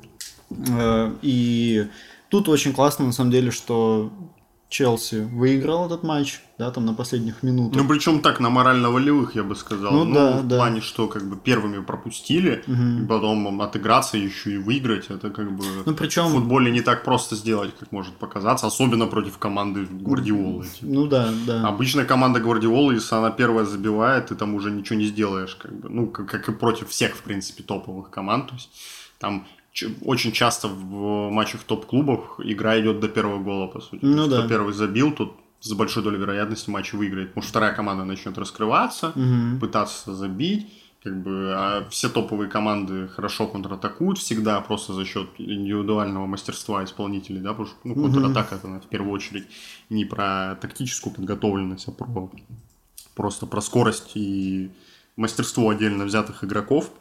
[0.49, 1.87] Э, И
[2.29, 4.11] тут очень классно, на самом деле, что
[4.71, 7.81] Челси выиграл этот матч, да, там на последних минутах.
[7.81, 9.91] Ну, причем так, на морально-волевых, я бы сказал.
[9.91, 10.55] Ну, да, в да.
[10.55, 13.03] плане, что как бы первыми пропустили, Мгм.
[13.03, 17.03] и потом отыграться еще и выиграть, это как бы Ну, в причем, футболе не так
[17.03, 20.63] просто сделать, как может показаться, особенно против команды Гвардиолы.
[20.65, 20.85] типа.
[20.93, 21.67] ну да, да.
[21.67, 25.89] Обычно команда Гвардиолы, если она первая забивает, ты там уже ничего не сделаешь, как бы,
[25.89, 28.69] ну, как, как и против всех, в принципе, топовых команд, то есть
[29.19, 29.45] там
[30.01, 34.03] очень часто в матчах топ-клубов игра идет до первого гола, по сути.
[34.03, 34.39] Ну да.
[34.39, 38.37] Кто первый забил, тот с большой долей вероятности матч выиграет, потому что вторая команда начнет
[38.37, 39.59] раскрываться, Мгм.
[39.59, 40.67] пытаться забить,
[41.03, 47.41] как бы, а все топовые команды хорошо контратакуют всегда просто за счет индивидуального мастерства исполнителей,
[47.41, 49.45] да, потому что ну, контратака это в первую очередь
[49.89, 52.29] не про тактическую подготовленность, а про
[53.15, 54.71] просто про скорость и
[55.15, 56.91] мастерство отдельно взятых игроков.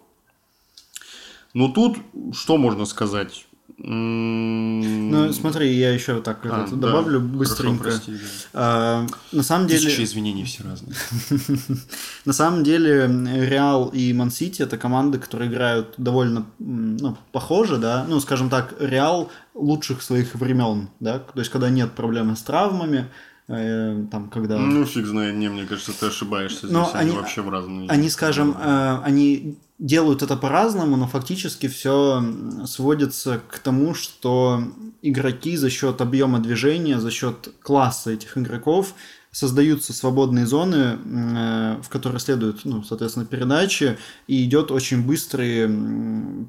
[1.55, 1.99] Но тут
[2.33, 3.47] что можно сказать?
[3.83, 6.89] Ну, смотри, я еще так а, это, да.
[6.89, 7.85] добавлю быстренько.
[7.85, 8.19] Хорошо, прости, да.
[8.53, 9.87] а, на самом деле...
[9.87, 10.95] Тысячи извинений все разные.
[12.27, 13.07] на самом деле,
[13.47, 18.05] Реал и Ман-Сити это команды, которые играют довольно ну, похоже, да.
[18.07, 21.19] Ну, скажем так, Реал лучших своих времен, да.
[21.19, 23.09] То есть, когда нет проблемы с травмами,
[23.51, 24.59] э, там, когда...
[24.59, 27.89] Ну, фиг знает, не, мне кажется, ты ошибаешься здесь, но они, они вообще в разные...
[27.89, 32.23] Они, скажем, э, они делают это по-разному, но фактически все
[32.67, 34.63] сводится к тому, что
[35.03, 38.95] игроки за счет объема движения, за счет класса этих игроков
[39.33, 45.71] создаются свободные зоны, э, в которые следуют, ну, соответственно, передачи, и идет очень быстрый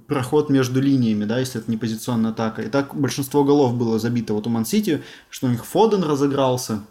[0.08, 2.64] проход между линиями, да, если это не позиционная атака.
[2.64, 6.82] И так большинство голов было забито вот у Ман-Сити, что у них Фоден разыгрался,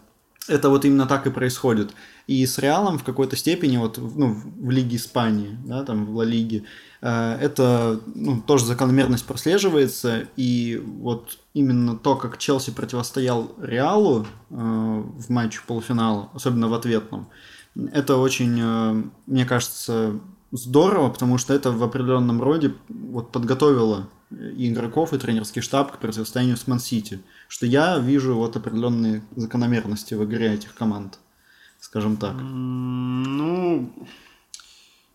[0.47, 1.91] это вот именно так и происходит.
[2.27, 6.23] И с Реалом в какой-то степени, вот ну, в Лиге Испании, да, там в Ла
[6.23, 6.63] Лиге,
[7.07, 10.27] это ну, тоже закономерность прослеживается.
[10.37, 17.27] И вот именно то, как Челси противостоял Реалу э, в матче полуфинала, особенно в ответном,
[17.91, 20.19] это очень, э, мне кажется,
[20.51, 25.97] здорово, потому что это в определенном роде вот подготовило и игроков, и тренерский штаб к
[25.97, 27.19] противостоянию с Ман-Сити.
[27.47, 31.17] Что я вижу вот определенные закономерности в игре этих команд
[31.81, 32.35] скажем так?
[32.39, 33.91] Ну,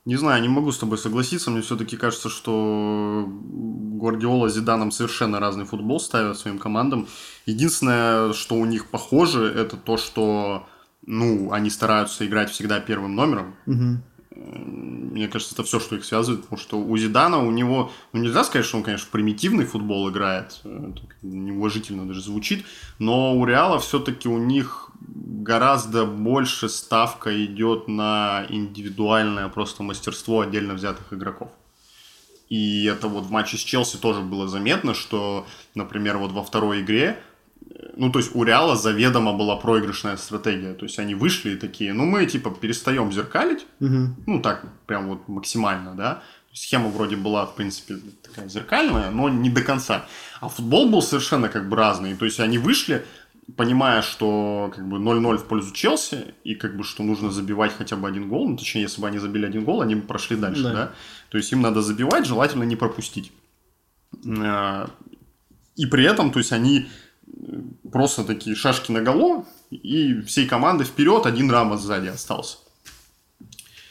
[0.06, 1.50] не знаю, не могу с тобой согласиться.
[1.50, 7.08] Мне все-таки кажется, что Гвардиола с Зиданом совершенно разный футбол ставят своим командам.
[7.44, 10.66] Единственное, что у них похоже, это то, что
[11.04, 13.56] ну, они стараются играть всегда первым номером.
[13.66, 14.02] Угу.
[14.36, 18.44] Мне кажется, это все, что их связывает, потому что у Зидана, у него, ну нельзя
[18.44, 22.66] сказать, что он, конечно, примитивный футбол играет, это неуважительно даже звучит,
[22.98, 30.74] но у Реала все-таки у них гораздо больше ставка идет на индивидуальное просто мастерство отдельно
[30.74, 31.50] взятых игроков.
[32.48, 36.82] И это вот в матче с Челси тоже было заметно, что, например, вот во второй
[36.82, 37.20] игре,
[37.96, 40.74] ну, то есть у Реала заведомо была проигрышная стратегия.
[40.74, 44.14] То есть они вышли и такие, ну, мы, типа, перестаем зеркалить, угу.
[44.26, 46.22] ну, так, прям вот максимально, да.
[46.52, 50.06] Схема вроде была, в принципе, такая зеркальная, но не до конца.
[50.40, 52.16] А футбол был совершенно как бы разный.
[52.16, 53.04] То есть они вышли,
[53.56, 57.96] понимая, что как бы 0-0 в пользу Челси, и как бы что нужно забивать хотя
[57.96, 60.62] бы один гол, ну, точнее, если бы они забили один гол, они бы прошли дальше,
[60.62, 60.72] да.
[60.72, 60.92] да?
[61.28, 63.32] То есть им надо забивать, желательно не пропустить.
[64.26, 64.88] А,
[65.76, 67.05] и при этом, то есть они э,
[67.90, 72.58] просто такие шашки на голову, и всей команды вперед, один Рамос сзади остался.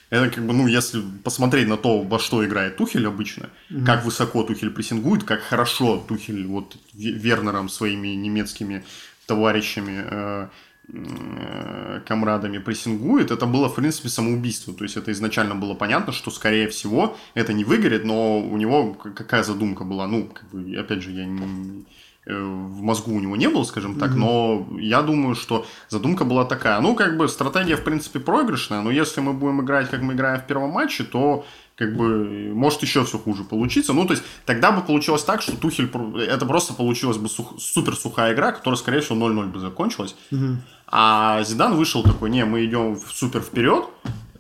[0.10, 3.86] Это как бы, ну, если посмотреть на то, во что играет Тухель обычно, mm-hmm.
[3.86, 8.86] как высоко Тухель прессингует, как хорошо Тухель вот Вернером своими немецкими
[9.26, 10.48] товарищами, э,
[10.94, 14.74] э, комрадами прессингует, это было, в принципе, самоубийство.
[14.74, 18.94] То есть это изначально было понятно, что, скорее всего, это не выгорит, но у него
[18.94, 20.08] какая задумка была.
[20.08, 21.86] Ну, как бы, опять же, я не,
[22.26, 24.16] в мозгу у него не было, скажем так, mm-hmm.
[24.16, 26.82] но я думаю, что задумка была такая.
[26.82, 30.42] Ну, как бы стратегия, в принципе, проигрышная, но если мы будем играть, как мы играем
[30.42, 33.94] в первом матче, то как бы может еще все хуже получиться.
[33.94, 37.96] Ну, то есть тогда бы получилось так, что Тухель, это просто получилась бы сух, супер
[37.96, 40.16] сухая игра, которая, скорее всего, 0-0 бы закончилась.
[40.32, 40.58] Угу.
[40.88, 43.86] А Зидан вышел такой, не, мы идем в супер вперед,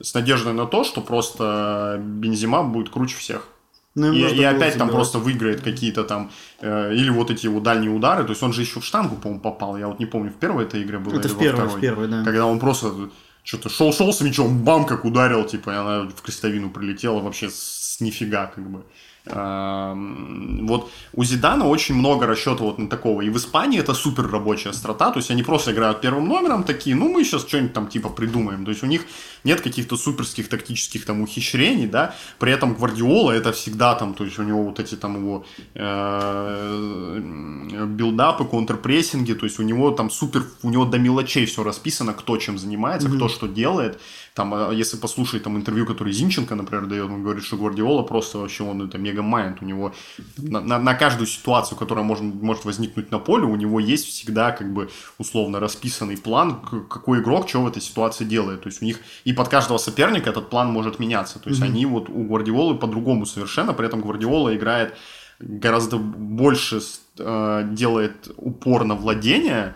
[0.02, 3.50] с надеждой на то, что просто Бензима будет круче всех.
[3.96, 6.30] Ну, и, и опять там просто выиграет какие-то там,
[6.60, 9.42] э, или вот эти его дальние удары, то есть он же еще в штангу, по-моему,
[9.42, 11.68] попал, я вот не помню, в первой этой игре было это или в первой, во
[11.68, 11.78] второй.
[11.78, 12.24] в первой, да.
[12.26, 12.92] Когда он просто
[13.44, 17.98] что-то шел-шел с мячом, бам, как ударил, типа, и она в крестовину прилетела вообще с
[18.02, 18.84] нифига, как бы.
[19.28, 23.22] Вот у Зидана очень много расчета вот на такого.
[23.22, 25.12] И в Испании это супер рабочая страта.
[25.12, 28.66] То есть они просто играют первым номером такие, ну мы сейчас что-нибудь там типа придумаем.
[28.66, 29.06] То есть у них
[29.44, 32.14] нет каких-то суперских тактических там ухищрений, да.
[32.40, 37.20] При этом Гвардиола это всегда там, то есть у него вот эти там его э,
[37.88, 42.38] билдапы, контрпрессинги, то есть у него там супер, у него до мелочей все расписано, кто
[42.38, 43.16] чем занимается, mm-hmm.
[43.16, 44.00] кто что делает.
[44.36, 48.38] Там, а, если послушать там интервью, который Зинченко, например, дает, он говорит, что Гвардиола просто
[48.38, 49.94] вообще, он это мега-майнд, у него
[50.38, 54.52] на, на, на каждую ситуацию, которая может, может возникнуть на поле, у него есть всегда
[54.52, 58.64] как бы условно расписанный план, какой игрок что в этой ситуации делает.
[58.64, 61.40] То есть у них и под каждого соперника этот план может меняться.
[61.40, 61.66] То есть mm-hmm.
[61.66, 64.96] они вот у Гвардиолы по-другому совершенно, при этом Гвардиола играет
[65.40, 66.82] гораздо больше
[67.20, 69.76] э, делает упор на владение,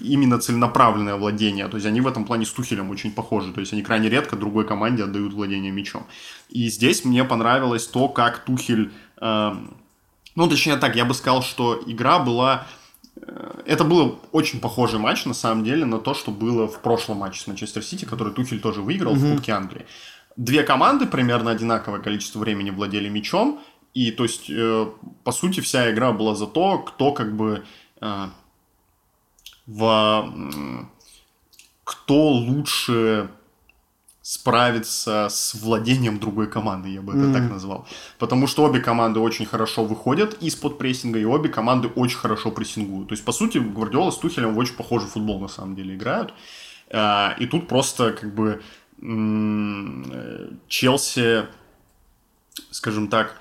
[0.00, 1.68] именно целенаправленное владение.
[1.68, 3.52] То есть они в этом плане с Тухелем очень похожи.
[3.52, 6.06] То есть они крайне редко другой команде отдают владение мячом.
[6.50, 8.92] И здесь мне понравилось то, как Тухель...
[9.20, 9.52] Э,
[10.34, 12.66] ну, точнее так, я бы сказал, что игра была...
[13.16, 17.18] Э, это был очень похожий матч, на самом деле, на то, что было в прошлом
[17.18, 19.32] матче с Манчестер Сити, который Тухель тоже выиграл mm-hmm.
[19.32, 19.86] в Кубке Англии.
[20.36, 23.60] две команды примерно одинаковое количество времени владели мячом,
[23.94, 24.86] и то есть, э,
[25.22, 27.64] по сути, вся игра была за то, кто как бы
[28.00, 28.26] э,
[29.66, 30.88] в...
[31.84, 33.30] кто лучше
[34.24, 37.32] справиться с владением другой команды, я бы это mm.
[37.34, 37.86] так назвал.
[38.18, 43.08] Потому что обе команды очень хорошо выходят из-под прессинга, и обе команды очень хорошо прессингуют.
[43.08, 46.32] То есть, по сути, Гвардиола с Тухелем в очень похожий футбол на самом деле играют.
[46.90, 48.62] А, и тут просто как бы
[50.68, 51.46] Челси,
[52.70, 53.38] скажем так,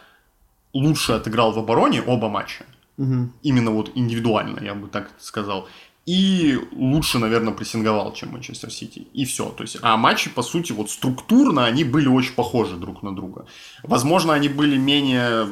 [0.73, 2.65] лучше отыграл в обороне оба матча.
[2.97, 3.29] Угу.
[3.41, 5.69] Именно вот индивидуально, я бы так сказал
[6.05, 9.07] и лучше, наверное, прессинговал, чем Манчестер Сити.
[9.13, 9.45] И все.
[9.45, 13.45] То есть, а матчи, по сути, вот структурно они были очень похожи друг на друга.
[13.83, 15.47] Возможно, они были менее...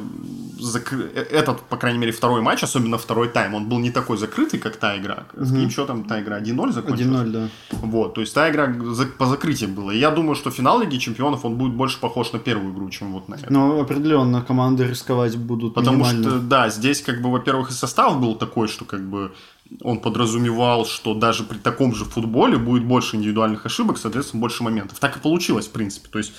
[0.60, 1.04] Закры...
[1.14, 4.76] Этот, по крайней мере, второй матч, особенно второй тайм, он был не такой закрытый, как
[4.76, 5.24] та игра.
[5.34, 6.38] С каким счетом та игра?
[6.38, 7.26] 1-0 закончилась?
[7.26, 7.48] 1-0, да.
[7.70, 8.74] Вот, то есть та игра
[9.18, 9.94] по закрытию была.
[9.94, 13.12] И я думаю, что финал Лиги Чемпионов, он будет больше похож на первую игру, чем
[13.12, 13.50] вот на эту.
[13.50, 16.30] Ну, определенно, команды рисковать будут Потому минимально.
[16.30, 19.32] что, да, здесь, как бы, во-первых, и состав был такой, что, как бы,
[19.80, 24.98] он подразумевал, что даже при таком же футболе будет больше индивидуальных ошибок, соответственно, больше моментов.
[24.98, 26.08] Так и получилось, в принципе.
[26.10, 26.32] То есть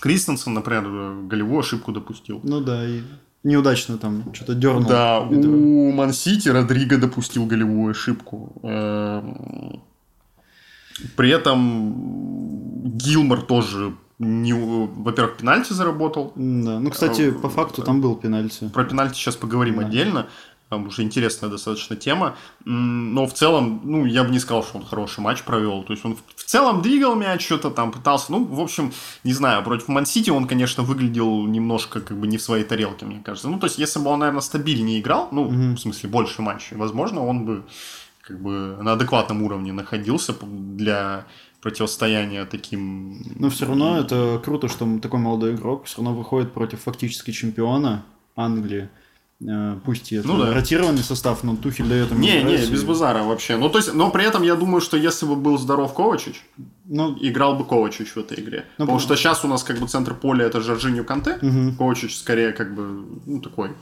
[0.00, 2.40] Кристенсен, например, голевую ошибку допустил.
[2.42, 3.02] Ну да, и
[3.44, 4.88] неудачно там что-то дернул.
[4.88, 8.52] Да, у Мансити Родриго допустил голевую ошибку.
[8.62, 9.82] Эм,
[11.16, 16.32] при этом Гилмор тоже не, во-первых, пенальти заработал.
[16.36, 18.68] Да, ну, кстати, по факту там был пенальти.
[18.68, 19.86] Про пенальти сейчас поговорим да.
[19.86, 20.28] отдельно
[20.72, 24.84] там уже интересная достаточно тема, но в целом, ну, я бы не сказал, что он
[24.86, 28.58] хороший матч провел, то есть он в целом двигал мяч, что-то там пытался, ну, в
[28.58, 28.90] общем,
[29.22, 33.20] не знаю, против Мансити он, конечно, выглядел немножко как бы не в своей тарелке, мне
[33.22, 35.74] кажется, ну, то есть если бы он, наверное, стабильнее играл, ну, mm-hmm.
[35.74, 37.64] в смысле, больше матчей, возможно, он бы
[38.22, 41.26] как бы на адекватном уровне находился для
[41.60, 43.22] противостояния таким...
[43.38, 48.06] Но все равно это круто, что такой молодой игрок все равно выходит против фактически чемпиона
[48.36, 48.88] Англии.
[49.48, 50.52] Э, пусть это ну, да.
[50.52, 53.56] ротированный состав, но Тухель дает ему Не, не, без базара вообще.
[53.56, 56.44] Ну, то есть, но при этом я думаю, что если бы был здоров Ковачич,
[56.84, 58.66] ну, играл бы Ковачич в этой игре.
[58.78, 61.76] Ну, Потому что сейчас у нас как бы центр поля это Жоржиньо Канте, угу.
[61.76, 63.72] Ковачич скорее как бы, ну, такой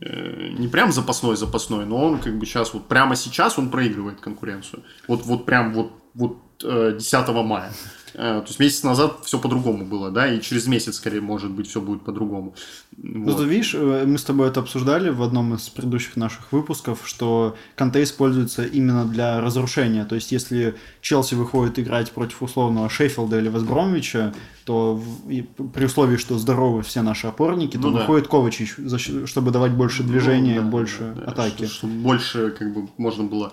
[0.00, 4.20] э, не прям запасной запасной, но он как бы сейчас вот прямо сейчас он проигрывает
[4.20, 4.82] конкуренцию.
[5.06, 7.72] Вот вот прям вот вот э, 10 мая.
[8.14, 11.68] Э, то есть месяц назад все по-другому было, да, и через месяц, скорее, может быть,
[11.68, 12.54] все будет по-другому.
[12.96, 13.38] Ну, вот.
[13.38, 17.56] ты видишь, э, мы с тобой это обсуждали в одном из предыдущих наших выпусков, что
[17.76, 20.04] Канте используется именно для разрушения.
[20.04, 24.34] То есть, если Челси выходит играть против условного Шеффилда или Вестбромвича,
[24.70, 28.30] то в, при условии, что здоровы все наши опорники, то ну, выходит да.
[28.30, 28.76] Ковачич,
[29.24, 31.66] чтобы давать больше движения, ну, да, больше да, атаки.
[31.66, 33.52] Чтобы больше, как бы, можно было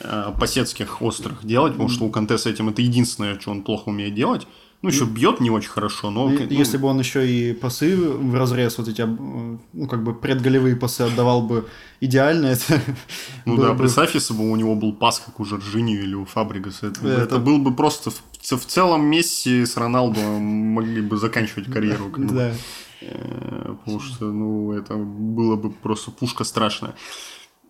[0.00, 3.88] э, посетских острых делать, потому что у Канте с этим это единственное, что он плохо
[3.88, 4.46] умеет делать.
[4.80, 6.28] Ну, еще бьет не очень хорошо, но...
[6.28, 10.76] Ну, если бы он еще и пасы в разрез, вот эти, ну, как бы предголевые
[10.76, 11.66] пасы отдавал бы
[12.00, 12.80] идеально, это...
[13.44, 13.78] Ну да, бы...
[13.78, 17.22] представь, если бы у него был пас, как у Жоржинью или у Фабригаса, это, это...
[17.22, 18.10] это был бы просто...
[18.10, 22.12] В, в целом Месси с Роналдо могли бы заканчивать карьеру.
[22.16, 22.52] Да.
[23.00, 26.94] Э, потому что, ну, это было бы просто пушка страшная.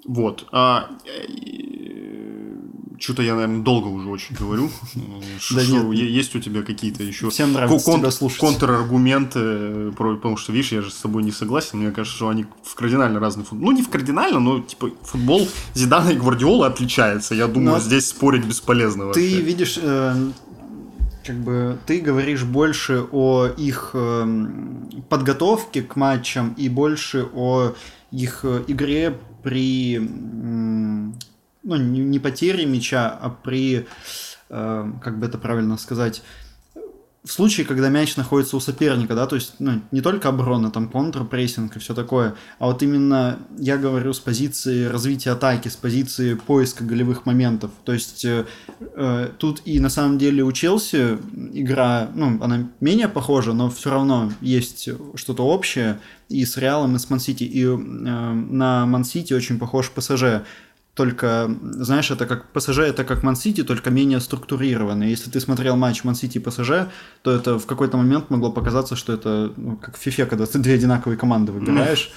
[0.04, 0.46] Вот.
[0.52, 0.90] А,
[2.98, 4.70] что-то я, наверное, долго уже очень говорю.
[5.50, 5.92] Да нет.
[5.92, 8.40] Есть у тебя какие-то еще Всем нравится тебя слушать.
[8.40, 9.92] контраргументы?
[9.92, 11.78] Потому что, видишь, я же с тобой не согласен.
[11.78, 13.70] Мне кажется, что они в кардинально разный футбол.
[13.70, 17.34] Ну, не в кардинально, но типа футбол Зидана и Гвардиолы отличается.
[17.34, 19.20] Я думаю, здесь спорить бесполезно вообще.
[19.20, 20.30] Ты видишь, э,
[21.24, 24.46] как бы ты говоришь больше о их э,
[25.08, 27.74] подготовке к матчам и больше о
[28.10, 30.00] их э, игре при
[31.68, 33.86] ну, не, не потере мяча, а при,
[34.48, 36.22] э, как бы это правильно сказать,
[37.24, 40.88] в случае, когда мяч находится у соперника, да, то есть ну, не только оборона, там
[40.88, 46.34] контрпрессинг и все такое, а вот именно я говорю с позиции развития атаки, с позиции
[46.34, 47.70] поиска голевых моментов.
[47.84, 48.46] То есть э,
[48.80, 51.18] э, тут и на самом деле у Челси
[51.52, 56.00] игра, ну, она менее похожа, но все равно есть что-то общее
[56.30, 57.44] и с Реалом, и с Мансити.
[57.44, 60.44] И э, на Мансити очень похож ПСЖ
[60.98, 65.04] только, знаешь, это как ПСЖ, это как Ман-Сити, только менее структурированно.
[65.04, 66.70] Если ты смотрел матч Ман-Сити и ПСЖ,
[67.22, 70.58] то это в какой-то момент могло показаться, что это ну, как в FIFA, когда ты
[70.58, 72.10] две одинаковые команды выбираешь,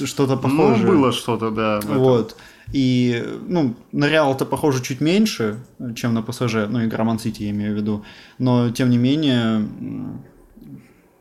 [0.00, 0.86] ну, что-то похожее.
[0.86, 1.80] Ну, было что-то, да.
[1.84, 2.36] Вот.
[2.72, 5.58] И, ну, на Реал это похоже чуть меньше,
[5.94, 8.04] чем на ПСЖ, ну, игра Ман-Сити я имею в виду,
[8.38, 9.68] но, тем не менее,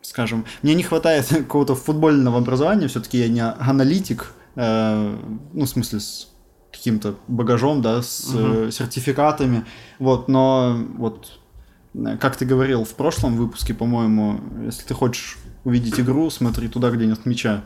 [0.01, 5.17] скажем, мне не хватает какого-то футбольного образования, все-таки я не аналитик, э,
[5.51, 6.32] ну, в смысле, с
[6.73, 8.71] каким-то багажом, да, с угу.
[8.71, 9.65] сертификатами,
[9.99, 11.39] вот, но вот
[12.19, 17.05] как ты говорил в прошлом выпуске, по-моему, если ты хочешь увидеть игру, смотри туда, где
[17.05, 17.63] нет мяча.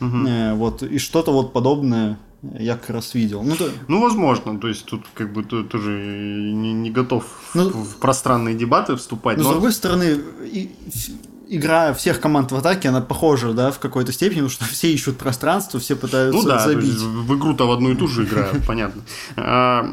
[0.00, 0.54] Угу.
[0.54, 2.18] Вот, и что-то вот подобное
[2.58, 3.42] я как раз видел.
[3.42, 3.70] Ну, то...
[3.88, 8.96] ну возможно, то есть тут как бы тоже не, не готов ну, в пространные дебаты
[8.96, 9.38] вступать.
[9.38, 9.48] Но, но...
[9.48, 10.70] с другой стороны, и,
[11.48, 15.18] игра всех команд в атаке, она похожа, да, в какой-то степени, потому что все ищут
[15.18, 16.94] пространство, все пытаются ну, да, забить.
[16.94, 19.02] в игру-то в одну и ту же играют, понятно.
[19.36, 19.84] А,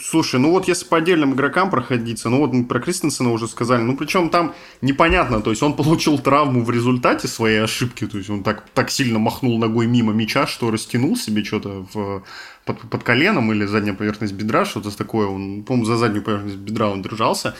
[0.00, 3.82] Слушай, ну вот если по отдельным игрокам проходиться, ну вот мы про Кристенсена уже сказали,
[3.82, 8.28] ну причем там непонятно, то есть он получил травму в результате своей ошибки, то есть
[8.30, 12.24] он так, так сильно махнул ногой мимо мяча, что растянул себе что-то в,
[12.64, 16.90] под, под коленом или задняя поверхность бедра, что-то такое, он, по-моему, за заднюю поверхность бедра
[16.90, 17.54] он держался.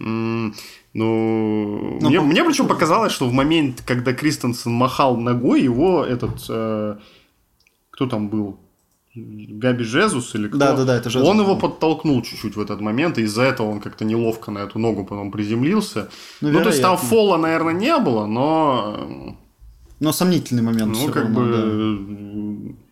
[0.00, 2.24] Ну, мне, по...
[2.24, 6.44] мне причем показалось, что в момент, когда Кристенсен махал ногой, его этот...
[6.48, 6.96] Э,
[7.90, 8.58] кто там был?
[9.14, 10.58] Габи Жезус или кто?
[10.58, 11.28] Да, да, да, это Жезус.
[11.28, 14.78] Он его подтолкнул чуть-чуть в этот момент, и из-за этого он как-то неловко на эту
[14.78, 16.08] ногу потом приземлился.
[16.40, 19.36] Ну, ну то есть там фола, наверное, не было, но...
[20.00, 20.92] Но сомнительный момент.
[20.92, 22.68] Ну, как равно, бы...
[22.68, 22.87] Да.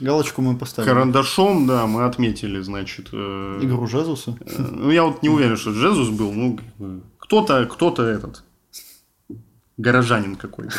[0.00, 0.90] Галочку мы поставили.
[0.90, 3.08] Карандашом, да, мы отметили, значит...
[3.12, 3.58] Э...
[3.62, 4.36] Игру Жезуса?
[4.40, 6.60] Э, ну, я вот не уверен, что Жезус был, ну,
[7.18, 8.44] кто-то, кто-то этот
[9.78, 10.74] горожанин какой-то.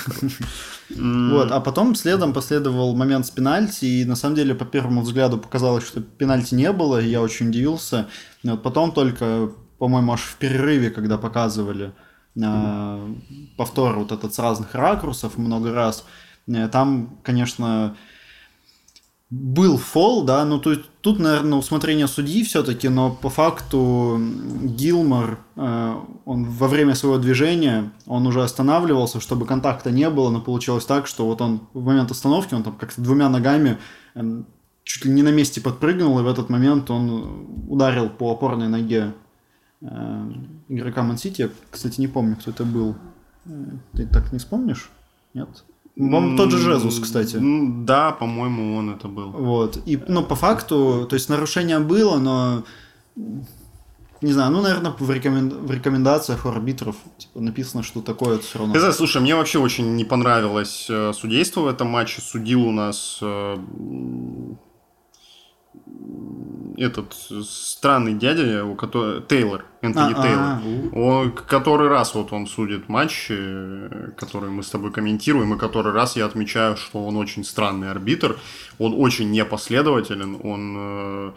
[0.89, 5.37] Вот, а потом следом последовал момент с пенальти, и на самом деле по первому взгляду
[5.37, 8.07] показалось, что пенальти не было, и я очень удивился.
[8.43, 11.93] Вот потом только, по-моему, аж в перерыве, когда показывали
[12.35, 13.15] э,
[13.57, 16.05] повтор вот этот с разных ракурсов много раз,
[16.71, 17.97] там, конечно,
[19.29, 24.19] был фол, да, ну тут, тут, наверное, усмотрение судьи все-таки, но по факту
[24.63, 30.39] Гилмор, э, он во время своего движения, он уже останавливался, чтобы контакта не было, но
[30.39, 33.77] получилось так, что вот он в момент остановки, он там как-то двумя ногами
[34.15, 34.43] э,
[34.87, 39.13] чуть ли не на месте подпрыгнул, и в этот момент он ударил по опорной ноге
[39.81, 40.31] э,
[40.69, 41.41] игрока Мансити.
[41.41, 42.95] Я, кстати, не помню, кто это был.
[43.45, 43.49] Э,
[43.91, 44.89] ты так не вспомнишь?
[45.33, 45.49] Нет?
[45.97, 47.37] По тот же Жезус, кстати.
[47.39, 49.31] Да, по-моему, он это был.
[49.31, 49.81] Вот.
[49.85, 52.63] И, ну, по факту, то есть нарушение было, но
[54.21, 55.49] не знаю, ну, наверное, в, рекомен...
[55.49, 58.73] в рекомендациях у арбитров типа, написано, что такое все равно.
[58.73, 62.21] Ты слушай, мне вообще очень не понравилось э, судейство в этом матче.
[62.21, 63.57] Судил у нас э,
[66.77, 70.61] этот странный дядя, у которого Тейлор, Энтони а, Тейлор, а,
[70.93, 73.35] он который раз вот он судит матчи,
[74.15, 78.37] которые мы с тобой комментируем, и который раз я отмечаю, что он очень странный арбитр,
[78.77, 81.33] он очень непоследователен, он э,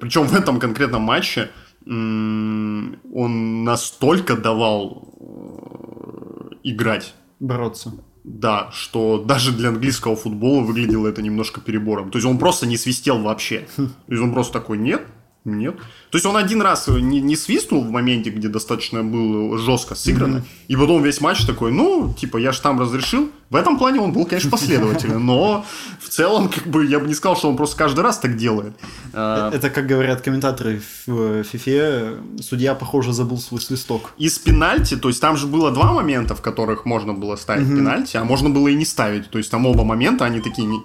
[0.00, 1.50] причем в этом конкретном матче
[1.84, 7.14] он настолько давал э, играть.
[7.40, 7.92] Бороться
[8.24, 12.10] да, что даже для английского футбола выглядело это немножко перебором.
[12.10, 13.66] То есть он просто не свистел вообще.
[13.76, 15.02] То есть он просто такой, нет,
[15.44, 15.76] нет.
[16.10, 20.36] То есть он один раз не, не свистнул в моменте, где достаточно было жестко сыграно,
[20.36, 20.66] mm-hmm.
[20.68, 23.30] и потом весь матч такой, ну, типа, я же там разрешил.
[23.50, 25.66] В этом плане он был, конечно, последователен, но
[26.00, 28.74] в целом, как бы, я бы не сказал, что он просто каждый раз так делает.
[29.12, 34.12] А, это, как говорят комментаторы в FIFA, судья, похоже, забыл свой свисток.
[34.18, 37.76] Из пенальти, то есть там же было два момента, в которых можно было ставить mm-hmm.
[37.76, 39.28] пенальти, а можно было и не ставить.
[39.28, 40.80] То есть там оба момента, они такие не,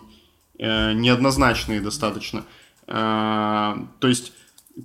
[0.58, 2.44] э, неоднозначные достаточно.
[2.88, 4.34] Э, то есть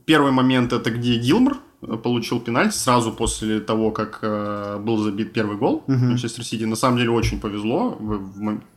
[0.06, 5.32] Первый момент это где Гилмор э, получил пенальти сразу после того, как э, был забит
[5.32, 5.96] первый гол uh-huh.
[5.96, 6.64] Манчестер Сити.
[6.64, 7.98] На самом деле очень повезло,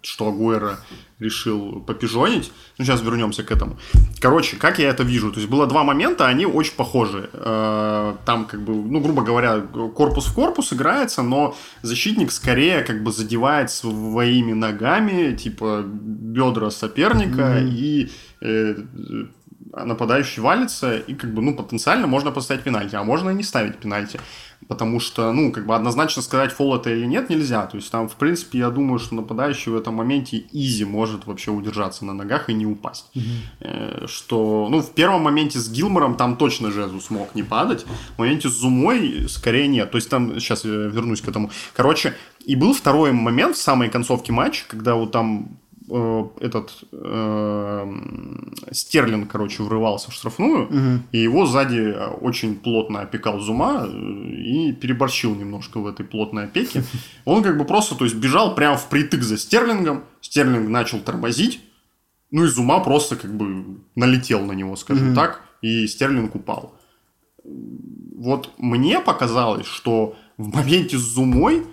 [0.02, 0.80] что Агуэра
[1.20, 2.52] решил попижонить.
[2.78, 3.78] Ну, сейчас вернемся к этому.
[4.20, 5.32] Короче, как я это вижу?
[5.32, 7.30] То есть было два момента, они очень похожи.
[7.32, 9.62] Э, там, как бы, ну, грубо говоря,
[9.96, 17.60] корпус в корпус играется, но защитник скорее как бы задевает своими ногами, типа, бедра соперника
[17.60, 17.70] uh-huh.
[17.70, 18.12] и
[18.42, 18.76] э,
[19.84, 23.78] нападающий валится, и как бы, ну, потенциально можно поставить пенальти, а можно и не ставить
[23.78, 24.20] пенальти.
[24.68, 27.66] Потому что, ну, как бы однозначно сказать, фол это или нет, нельзя.
[27.66, 31.52] То есть там, в принципе, я думаю, что нападающий в этом моменте изи может вообще
[31.52, 33.12] удержаться на ногах и не упасть.
[33.14, 34.08] Mm-hmm.
[34.08, 37.86] Что, ну, в первом моменте с Гилмором там точно Жезу смог не падать.
[38.16, 39.92] В моменте с Зумой скорее нет.
[39.92, 41.52] То есть там, сейчас я вернусь к этому.
[41.76, 42.16] Короче,
[42.46, 47.94] и был второй момент в самой концовке матча, когда вот там этот э,
[48.72, 51.04] Стерлинг, короче, врывался в штрафную, угу.
[51.12, 56.84] и его сзади очень плотно опекал Зума э, и переборщил немножко в этой плотной опеке.
[57.26, 61.62] Он как бы просто, то есть, бежал прямо впритык за Стерлингом, Стерлинг начал тормозить,
[62.32, 65.16] ну и Зума просто как бы налетел на него, скажем угу.
[65.16, 66.74] так, и Стерлинг упал.
[67.44, 71.66] Вот мне показалось, что в моменте с Зумой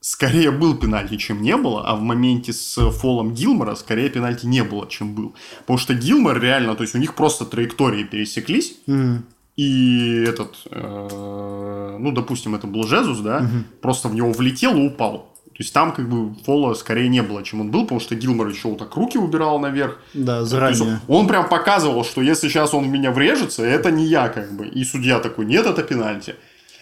[0.00, 4.64] скорее был пенальти, чем не было, а в моменте с фолом Гилмора скорее пенальти не
[4.64, 5.34] было, чем был.
[5.60, 9.18] Потому что Гилмор реально, то есть у них просто траектории пересеклись, mm.
[9.56, 13.64] и этот, э, ну, допустим, это был Жезус, да, Мгм.
[13.82, 15.26] просто в него влетел и упал.
[15.60, 18.48] То есть там как бы фола скорее не было, чем он был, потому что Гилмор
[18.48, 19.98] еще вот так руки убирал наверх.
[20.14, 21.00] Да, заранее.
[21.06, 24.66] он прям показывал, что если сейчас он в меня врежется, это не я как бы.
[24.66, 26.36] И судья такой, нет, это пенальти.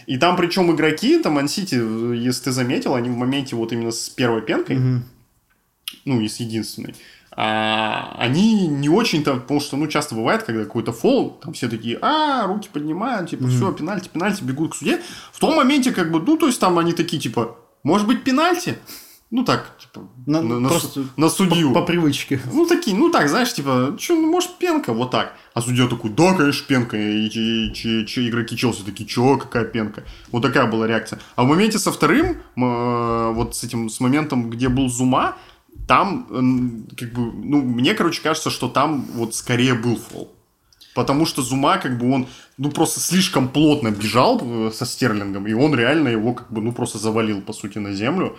[0.08, 1.74] И там причем игроки, там Мансити,
[2.16, 5.04] если ты заметил, они в моменте вот именно с первой пенкой, Мгм.
[6.06, 6.94] ну, и с единственной,
[7.30, 11.98] а, они не очень-то, потому что, ну, часто бывает, когда какой-то фол, там все такие,
[12.00, 15.02] а, руки поднимают, типа, все, пенальти, пенальти, бегут к суде.
[15.30, 18.78] В том моменте, как бы, ну, то есть там они такие, типа, может быть, пенальти?
[19.30, 21.72] Ну, так, типа, На- на, на просто су- на судью.
[21.74, 22.40] По, по привычке.
[22.52, 25.34] Ну, такие, ну так, знаешь, типа, что, ну, может, пенка, вот так.
[25.52, 26.96] А судья такой, да, конечно, пенка.
[26.96, 30.04] И, че- че- че- игроки Челси такие, чё, какая пенка?
[30.32, 31.18] Вот такая была реакция.
[31.36, 35.36] А в моменте со вторым, э, вот с этим, с моментом, где был Зума,
[35.86, 40.32] там, м, как бы, ну, мне, короче, кажется, что там вот скорее был фол.
[40.94, 42.26] Потому что Зума, как бы, он,
[42.56, 46.72] ну, просто слишком плотно бежал э, со Стерлингом, и он реально его, как бы, ну,
[46.72, 48.36] просто завалил, по сути, на землю.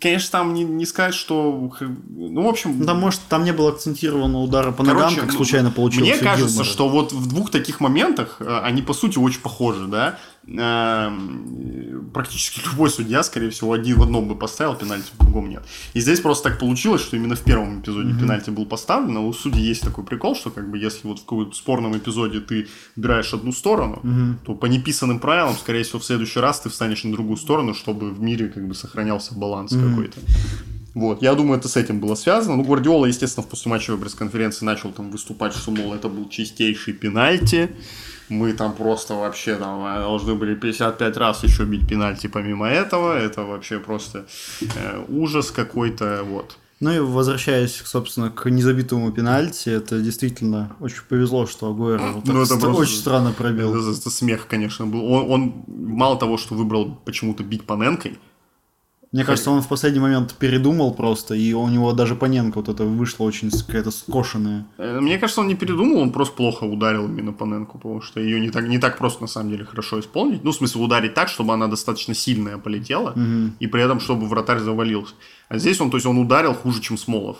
[0.00, 1.72] Конечно, там не, не сказать, что...
[1.80, 2.84] Ну, в общем...
[2.86, 6.18] Там, может, там не было акцентированного удара по ногам, Короче, как ну, случайно получилось Мне
[6.18, 6.68] кажется, Гилмора.
[6.68, 10.18] что вот в двух таких моментах э, они, по сути, очень похожи, да.
[10.56, 15.62] Эм, Практически любой судья, скорее всего, один в одном бы поставил пенальти, в другом нет.
[15.92, 19.32] И здесь просто так получилось, что именно в первом эпизоде пенальти был поставлен, а у
[19.32, 23.32] судей есть такой прикол, что как бы если вот в каком-то спорном эпизоде ты выбираешь
[23.34, 24.02] одну сторону,
[24.44, 28.10] то по неписанным правилам, скорее всего, в следующий раз ты встанешь на другую сторону, чтобы
[28.10, 30.18] в мире как бы сохранялся баланс какой-то.
[30.94, 32.56] Вот, я думаю, это с этим было связано.
[32.56, 37.70] Ну, Гвардиола, естественно, в послематчевой пресс-конференции начал там выступать, что, мол, это был чистейший пенальти.
[38.28, 43.12] Мы там просто вообще там э, должны были 55 раз еще бить пенальти помимо этого.
[43.18, 44.26] Это вообще просто
[44.60, 46.56] э, ужас какой-то, вот.
[46.80, 52.42] Ну и возвращаясь, собственно, к незабитому пенальти, это действительно очень повезло, что Агуэро вот Ну,
[52.42, 53.74] это ст- просто- очень странно пробил.
[53.74, 55.04] Это, это смех, конечно, был.
[55.12, 58.18] Он, он мало того, что выбрал почему-то бить Паненкой,
[59.12, 62.84] Мне кажется, он в последний момент передумал просто, и у него даже Паненко вот это
[62.84, 64.66] вышло очень какая-то скошенная.
[64.76, 68.38] Э, Мне кажется, он не передумал, он просто плохо ударил именно Паненку, потому что ее
[68.38, 70.44] не так, не так просто, на самом деле, хорошо исполнить.
[70.44, 73.14] Ну, в смысле, ударить так, чтобы она достаточно сильная полетела,
[73.60, 75.14] и при этом, чтобы вратарь завалился.
[75.48, 77.38] А здесь он, то есть, он ударил хуже, чем Смолов.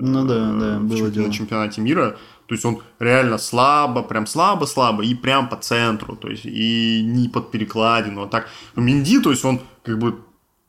[0.00, 1.26] Ну да, э, да, было чемп- дело.
[1.26, 2.16] на чемпионате мира.
[2.46, 7.28] То есть он реально слабо, прям слабо-слабо, и прям по центру, то есть и не
[7.28, 8.48] под перекладину, а так.
[8.76, 10.20] Минди, то есть он как бы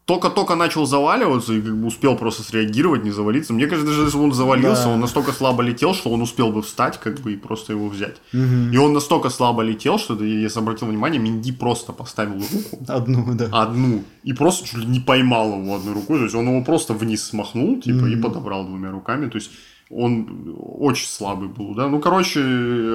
[0.09, 3.53] только-только начал заваливаться и как бы успел просто среагировать, не завалиться.
[3.53, 4.89] Мне кажется, даже если бы он завалился, Да.
[4.89, 8.15] он настолько слабо летел, что он успел бы встать как бы и просто его взять.
[8.33, 13.49] И он настолько слабо летел, что, я обратил внимание, Минди просто поставил руку Одну, да.
[13.51, 16.17] одну и просто чуть ли не поймал его одной рукой.
[16.17, 19.29] То есть он его просто вниз смахнул, типа, и подобрал двумя руками.
[19.29, 19.51] То есть
[19.89, 21.87] он очень слабый был, да.
[21.87, 22.39] Ну, короче,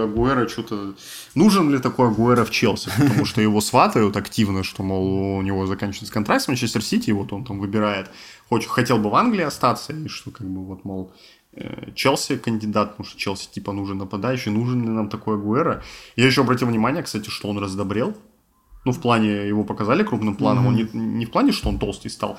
[0.05, 0.95] Агуэра что-то...
[1.35, 2.91] Нужен ли такой Агуэра в Челси?
[2.97, 7.13] Потому что его сватают активно, что, мол, у него заканчивается контракт с Манчестер Сити, и
[7.13, 8.11] вот он там выбирает,
[8.49, 11.13] хочет, хотел бы в Англии остаться, и что, как бы, вот, мол,
[11.53, 15.83] э, Челси кандидат, потому что Челси, типа, нужен нападающий, нужен ли нам такой Агуэра?
[16.15, 18.17] Я еще обратил внимание, кстати, что он раздобрел,
[18.85, 22.11] ну, в плане, его показали крупным планом, он не, не в плане, что он толстый
[22.11, 22.39] стал,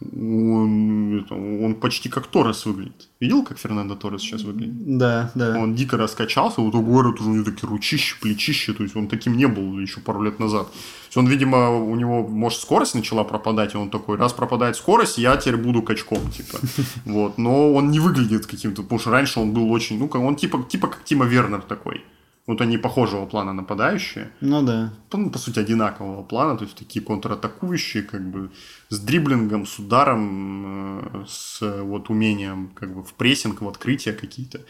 [0.00, 3.08] он, это, он почти как Торрес выглядит.
[3.18, 4.98] Видел, как Фернандо Торрес сейчас выглядит?
[4.98, 5.58] Да, да.
[5.58, 9.08] Он дико раскачался, вот у Гуэра тоже у него такие ручища, плечища, то есть он
[9.08, 10.66] таким не был еще пару лет назад.
[10.70, 14.76] То есть он, видимо, у него, может, скорость начала пропадать, и он такой, раз пропадает
[14.76, 16.58] скорость, я теперь буду качком, типа.
[17.06, 20.62] Вот, но он не выглядит каким-то, потому что раньше он был очень, ну, он типа,
[20.68, 22.04] типа как Тима Вернер такой.
[22.46, 24.92] Вот они похожего плана нападающие Ну да.
[25.12, 28.50] ну, по сути, одинакового плана, то есть такие контратакующие, как бы
[28.88, 34.60] с дриблингом, с ударом, э, с вот умением как бы в прессинг, в открытия какие-то.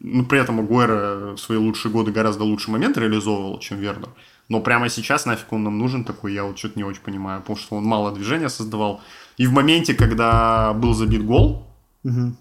[0.00, 4.10] Ну, при этом Агуэра в свои лучшие годы гораздо лучше момент реализовывал, чем Вернер.
[4.48, 7.56] Но прямо сейчас нафиг он нам нужен такой, я вот что-то не очень понимаю, потому
[7.56, 9.00] что он мало движения создавал.
[9.38, 11.66] И в моменте, когда был забит гол,
[12.04, 12.36] Мгм.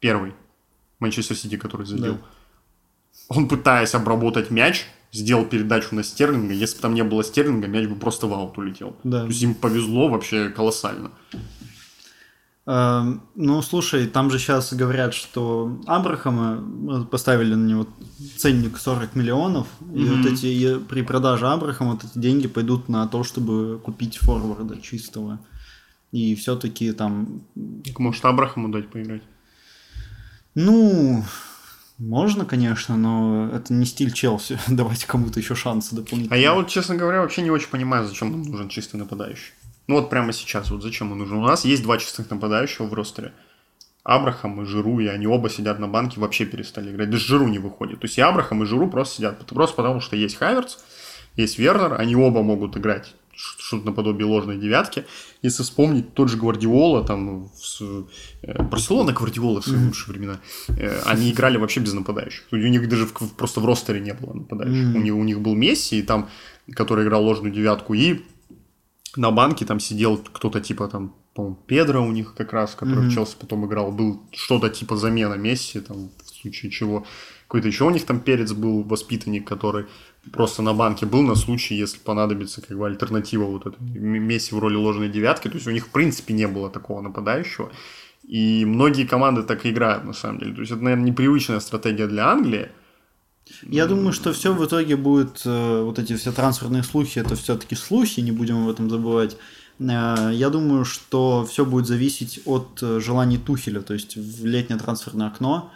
[0.00, 0.32] первый,
[1.00, 2.20] Манчестер Сити, который забил, Да.
[3.28, 6.52] Он, пытаясь обработать мяч, сделал передачу на Стерлинга.
[6.54, 8.96] Если бы там не было Стерлинга, мяч бы просто в аут улетел.
[9.04, 9.20] Да.
[9.22, 11.10] То есть им повезло вообще колоссально.
[12.66, 16.64] Эм, Ну, слушай, там же сейчас говорят, что Абрахама
[17.02, 17.86] э, поставили на него
[18.38, 20.22] ценник 40 миллионов, и Мгм.
[20.22, 24.80] вот эти и при продаже Абрахама вот эти деньги пойдут на то, чтобы купить форварда
[24.80, 25.38] чистого.
[26.12, 27.42] И все-таки там,
[27.84, 29.22] Так, Может, Абрахаму дать поиграть?
[30.54, 31.22] ну,
[31.98, 36.38] можно, конечно, но это не стиль Челси, давать кому-то еще шансы дополнительные.
[36.38, 39.52] А я вот, честно говоря, вообще не очень понимаю, зачем нам нужен чистый нападающий.
[39.86, 41.38] Ну вот прямо сейчас, вот зачем он нужен.
[41.38, 43.32] У нас есть два чистых нападающих в ростере.
[44.02, 47.10] Абрахам и Жиру, и они оба сидят на банке, вообще перестали играть.
[47.10, 48.00] Даже Жиру не выходит.
[48.00, 49.46] То есть и Абрахам, и Жиру просто сидят.
[49.46, 50.78] Просто потому, что есть Хаверц,
[51.36, 55.04] есть Вернер, они оба могут играть что-то наподобие ложной девятки.
[55.42, 57.80] Если вспомнить тот же Гвардиола, там, с,
[58.42, 59.86] э, Барселона Гвардиола в свои mm-hmm.
[59.86, 62.44] лучшие времена, э, они играли вообще без нападающих.
[62.52, 64.88] У них даже в, просто в ростере не было нападающих.
[64.88, 64.96] Mm-hmm.
[64.96, 66.28] У, них, у них был Месси, и там,
[66.72, 68.22] который играл ложную девятку, и
[69.16, 73.10] на банке там сидел кто-то типа там, по-моему, Педро у них как раз, который mm-hmm.
[73.10, 77.06] в Челси потом играл, был что-то типа замена Месси, там, в случае чего.
[77.54, 79.86] Какой-то еще у них там перец был, воспитанник, который
[80.32, 84.58] просто на банке был на случай, если понадобится как бы альтернатива вот этой Месси в
[84.58, 85.46] роли ложной девятки.
[85.46, 87.70] То есть у них в принципе не было такого нападающего.
[88.24, 90.52] И многие команды так и играют, на самом деле.
[90.52, 92.70] То есть это, наверное, непривычная стратегия для Англии.
[93.62, 97.76] Я думаю, что все в итоге будет, э, вот эти все трансферные слухи, это все-таки
[97.76, 99.36] слухи, не будем об этом забывать.
[99.78, 104.80] Э, я думаю, что все будет зависеть от э, желаний Тухеля, то есть в летнее
[104.80, 105.70] трансферное окно.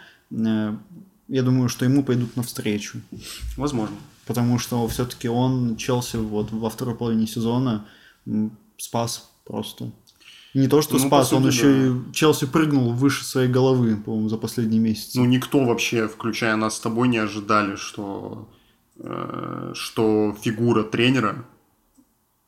[1.29, 2.99] Я думаю, что ему пойдут навстречу.
[3.55, 3.95] Возможно
[4.29, 7.87] потому что все-таки он Челси вот во второй половине сезона
[8.77, 9.91] спас просто.
[10.53, 11.87] не то, что ну, спас, сути, он еще да.
[11.87, 15.17] и Челси прыгнул выше своей головы, по-моему, за последние месяцы.
[15.17, 18.47] Ну, никто вообще, включая нас с тобой, не ожидали, что,
[18.99, 21.43] э, что фигура тренера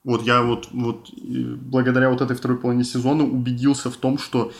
[0.03, 4.51] вот я вот, вот благодаря вот этой второй половине сезона убедился в том, что,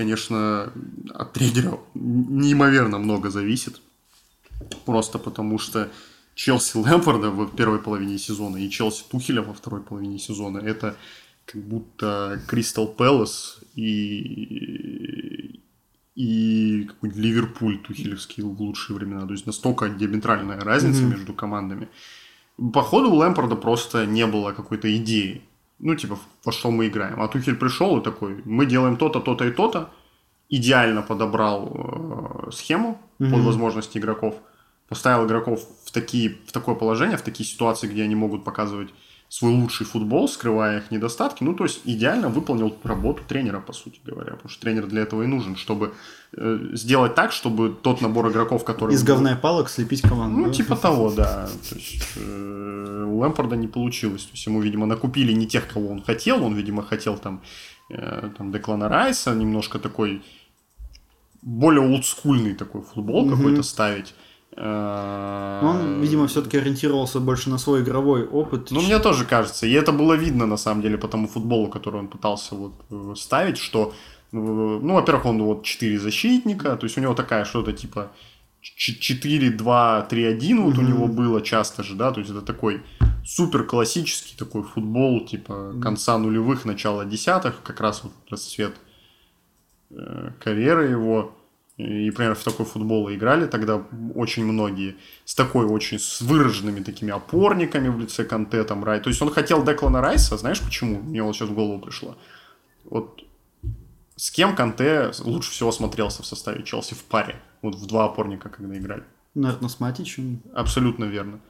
[0.00, 0.72] конечно,
[1.10, 3.82] от тренера неимоверно много зависит.
[4.86, 5.90] Просто потому что
[6.34, 10.96] Челси Лэмпорда в первой половине сезона и Челси Тухеля во второй половине сезона, это
[11.44, 15.60] как будто Кристал Пэлас и,
[16.14, 19.26] и какой-нибудь Ливерпуль Тухелевский в лучшие времена.
[19.26, 21.10] То есть настолько диаметральная разница mm-hmm.
[21.10, 21.88] между командами.
[22.72, 25.42] По ходу у Лэмпорда просто не было какой-то идеи.
[25.80, 27.20] Ну, типа, во что мы играем.
[27.20, 29.90] А Тухель пришел и такой, мы делаем то-то, то-то и то-то.
[30.48, 31.68] Идеально подобрал
[32.48, 33.30] э, схему mm-hmm.
[33.30, 34.34] под возможности игроков–
[34.90, 38.90] поставил игроков в, такие, в такое положение, в такие ситуации, где они могут показывать
[39.30, 41.44] свой лучший футбол, скрывая их недостатки.
[41.44, 44.32] Ну, то есть идеально выполнил работу тренера, по сути говоря.
[44.32, 45.94] Потому что тренер для этого и нужен, чтобы
[46.32, 48.92] э, сделать так, чтобы тот набор игроков, который...
[48.92, 50.40] Из говна и палок слепить команду.
[50.40, 50.52] Ну, да?
[50.52, 51.48] типа того, да.
[51.68, 54.24] То есть э, у Лэмпорда не получилось.
[54.24, 56.44] То есть ему, видимо, накупили не тех, кого он хотел.
[56.44, 57.40] Он, видимо, хотел там,
[57.88, 60.24] э, там Деклана Райса, немножко такой
[61.40, 63.36] более олдскульный такой футбол mm-hmm.
[63.36, 64.12] какой-то ставить.
[64.56, 68.70] Э, он, видимо, все-таки ориентировался больше на свой игровой опыт.
[68.70, 69.66] Ну, мне тоже кажется.
[69.66, 73.14] И это было видно, на самом деле, по тому футболу, который он пытался вот э,
[73.16, 73.92] ставить, что,
[74.32, 78.10] э, ну, во-первых, он вот 4 защитника, то есть у него такая что-то типа
[78.62, 80.78] 4-2-3-1 вот mm-hmm.
[80.78, 82.82] у него было часто же, да, то есть это такой
[83.24, 88.74] супер классический такой футбол, типа конца нулевых, начала десятых, как раз вот расцвет
[90.38, 91.32] карьеры его.
[91.80, 93.82] И, например, в такой футбол играли тогда
[94.14, 94.96] очень многие.
[95.24, 99.00] С такой очень, с выраженными такими опорниками в лице Канте, там, Рай.
[99.00, 101.00] То есть он хотел Деклана Райса, знаешь почему?
[101.00, 102.16] Мне вот сейчас в голову пришло.
[102.84, 103.24] Вот
[104.16, 107.36] с кем Канте лучше всего смотрелся в составе Челси в паре?
[107.62, 109.04] Вот в два опорника, когда играли.
[109.34, 110.42] Наверное, с Матичем.
[110.54, 111.40] Абсолютно верно.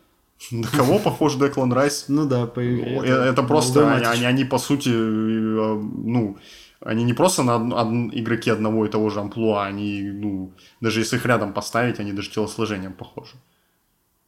[0.52, 2.04] На кого похож Деклан Райс?
[2.08, 6.38] Ну да, по Это, это просто, они, они, по сути, э, ну,
[6.80, 11.00] они не просто на од- од- игроки одного и того же амплуа, они, ну, даже
[11.00, 13.36] если их рядом поставить, они даже телосложением похожи.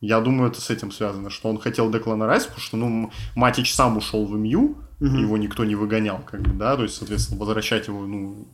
[0.00, 3.74] Я думаю, это с этим связано, что он хотел Деклана Райс, потому что, ну, Матич
[3.74, 5.06] сам ушел в МЮ, угу.
[5.06, 8.46] его никто не выгонял, как бы, да, то есть, соответственно, возвращать его, ну,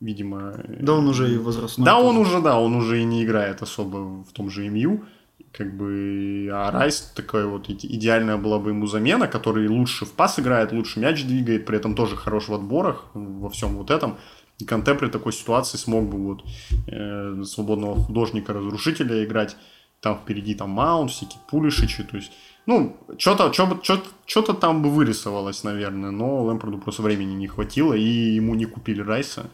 [0.00, 0.54] видимо...
[0.80, 1.84] Да он уже и возрастной.
[1.84, 5.04] Да, он уже, да, он уже и не играет особо в том же МЮ,
[5.52, 10.38] как бы, а Райс такая вот идеальная была бы ему замена, который лучше в пас
[10.38, 14.18] играет, лучше мяч двигает, при этом тоже хорош в отборах, во всем вот этом.
[14.58, 16.44] И Канте при такой ситуации смог бы вот
[16.86, 19.56] э, свободного художника-разрушителя играть.
[20.00, 22.30] Там впереди там Маунт, всякие Пулишичи, то есть
[22.66, 28.54] ну, что-то что-то там бы вырисовалось, наверное, но Лэмпорду просто времени не хватило, и ему
[28.54, 29.50] не купили Райса.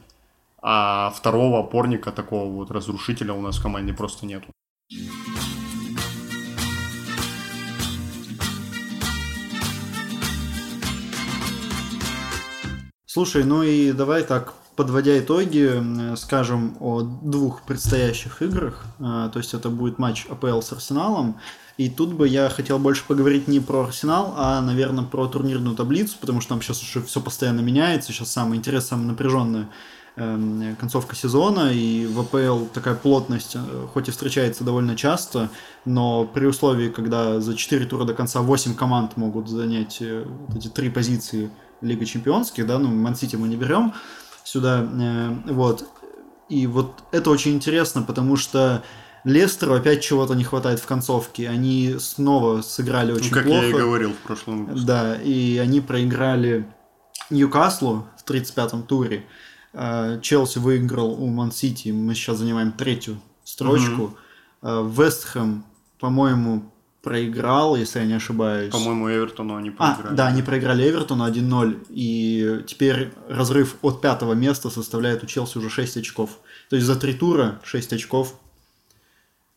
[0.62, 4.48] А второго опорника, такого вот разрушителя у нас в команде просто нету.
[13.12, 15.82] Слушай, ну и давай так, подводя итоги,
[16.14, 18.84] скажем о двух предстоящих играх.
[19.00, 21.36] А, то есть это будет матч АПЛ с Арсеналом.
[21.76, 26.18] И тут бы я хотел больше поговорить не про Арсенал, а, наверное, про турнирную таблицу,
[26.20, 28.12] потому что там сейчас уже все постоянно меняется.
[28.12, 29.68] Сейчас самое интересное, самая напряженная
[30.14, 35.50] эм, концовка сезона, и в АПЛ такая плотность, э, хоть и встречается довольно часто,
[35.84, 40.56] но при условии, когда за 4 тура до конца 8 команд могут занять э, вот
[40.56, 41.50] эти три позиции
[41.80, 43.94] Лига Чемпионских, да, ну, Мансити мы не берем,
[44.44, 44.86] сюда.
[44.92, 45.88] Э, вот.
[46.48, 48.82] И вот это очень интересно, потому что
[49.24, 51.48] Лестеру опять чего-то не хватает в концовке.
[51.48, 53.62] Они снова сыграли очень ну, как плохо.
[53.62, 54.86] я и говорил в прошлом выпуске.
[54.86, 56.66] Да, и они проиграли
[57.30, 59.26] Ньюкаслу в 35-м туре.
[59.72, 61.90] Э, Челси выиграл у Ман-Сити.
[61.90, 64.16] Мы сейчас занимаем третью строчку.
[64.62, 64.90] Угу.
[64.90, 65.64] Вестхэм,
[65.98, 66.69] по-моему,
[67.02, 68.72] проиграл, если я не ошибаюсь.
[68.72, 70.12] По-моему, Эвертону они проиграли.
[70.12, 75.58] А, да, они проиграли Эвертону 1-0, и теперь разрыв от пятого места составляет у Челси
[75.58, 76.38] уже 6 очков.
[76.68, 78.34] То есть за три тура 6 очков.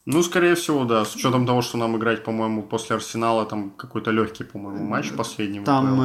[0.05, 1.05] Ну, скорее всего, да.
[1.05, 5.61] С учетом того, что нам играть, по-моему, после Арсенала там какой-то легкий, по-моему, матч последний.
[5.61, 6.03] Там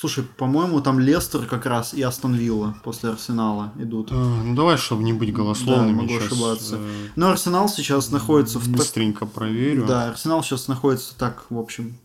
[0.00, 4.10] Слушай, по-моему, там Лестер как раз и Астон Вилла после Арсенала идут.
[4.12, 5.90] А, ну давай, чтобы не быть голословными.
[5.90, 6.76] Да, могу сейчас, ошибаться.
[6.76, 7.08] Э...
[7.16, 8.68] Но Арсенал сейчас находится в...
[8.68, 9.86] Быстренько проверю.
[9.86, 11.98] Да, Арсенал сейчас находится так, в общем,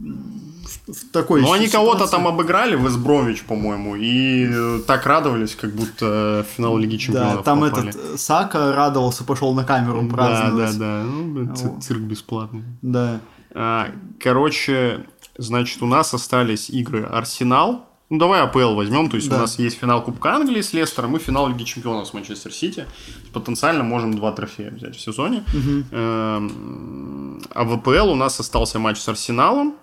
[0.00, 5.54] в, в такой Ну, они кого-то там обыграли, в Эсбромич, по-моему, и э, так радовались,
[5.54, 7.90] как будто в финал Лиги Чемпионов Да, там попали.
[7.90, 10.76] этот э, Сака радовался, пошел на камеру праздновать.
[10.76, 11.64] Да, да, да.
[11.64, 12.64] Ну, цирк бесплатный.
[12.82, 13.20] Да.
[13.54, 15.06] А, короче,
[15.38, 17.86] Значит, у нас остались игры Арсенал.
[18.08, 19.10] Ну, давай АПЛ возьмем.
[19.10, 19.36] То есть, да.
[19.36, 22.86] у нас есть финал Кубка Англии с Лестером и финал Лиги Чемпионов с Манчестер Сити.
[23.32, 25.44] Потенциально можем два трофея взять в сезоне.
[25.52, 25.84] Угу.
[25.92, 29.74] А в АПЛ у нас остался матч с Арсеналом.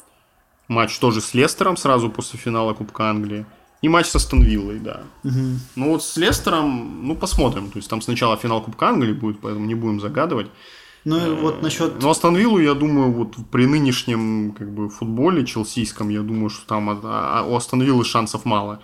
[0.69, 3.45] Матч тоже с Лестером сразу после финала Кубка Англии.
[3.81, 5.01] И матч со Станвиллой, да.
[5.25, 5.59] Угу.
[5.75, 7.69] Ну вот с Лестером, ну посмотрим.
[7.69, 10.47] То есть там сначала финал Кубка Англии будет, поэтому не будем загадывать.
[11.05, 12.01] Ну вот насчет...
[12.01, 16.65] Ну, Астон Виллу, я думаю, вот при нынешнем как бы футболе челсийском, я думаю, что
[16.65, 18.81] там а, а у Астон Виллы шансов мало.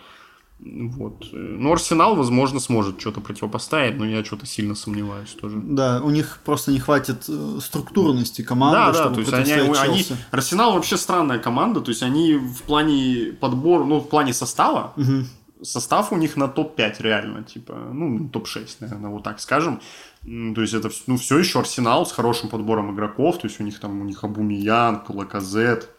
[0.59, 1.25] Вот.
[1.31, 5.57] Ну, Арсенал, возможно, сможет что-то противопоставить, но я что-то сильно сомневаюсь тоже.
[5.63, 9.77] Да, у них просто не хватит э, структурности команды, да, чтобы да, то есть они,
[9.77, 14.91] они, Арсенал вообще странная команда, то есть они в плане подбора, ну, в плане состава,
[14.97, 15.25] угу.
[15.63, 19.79] состав у них на топ-5 реально, типа, ну, топ-6, наверное, вот так скажем.
[20.23, 23.39] То есть это ну, все еще Арсенал с хорошим подбором игроков.
[23.39, 25.89] То есть у них там у них Абумиян, Лаказет.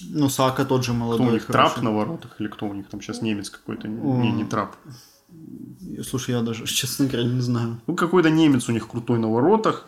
[0.00, 1.18] Ну, Сака тот же молодой.
[1.18, 1.74] Кто у них хороший.
[1.74, 3.88] Трап на воротах или кто у них там сейчас немец какой-то?
[3.88, 4.76] Не, не Трап.
[6.02, 7.80] Слушай, я даже, честно говоря, не знаю.
[7.86, 9.86] Ну, какой-то немец у них крутой на воротах.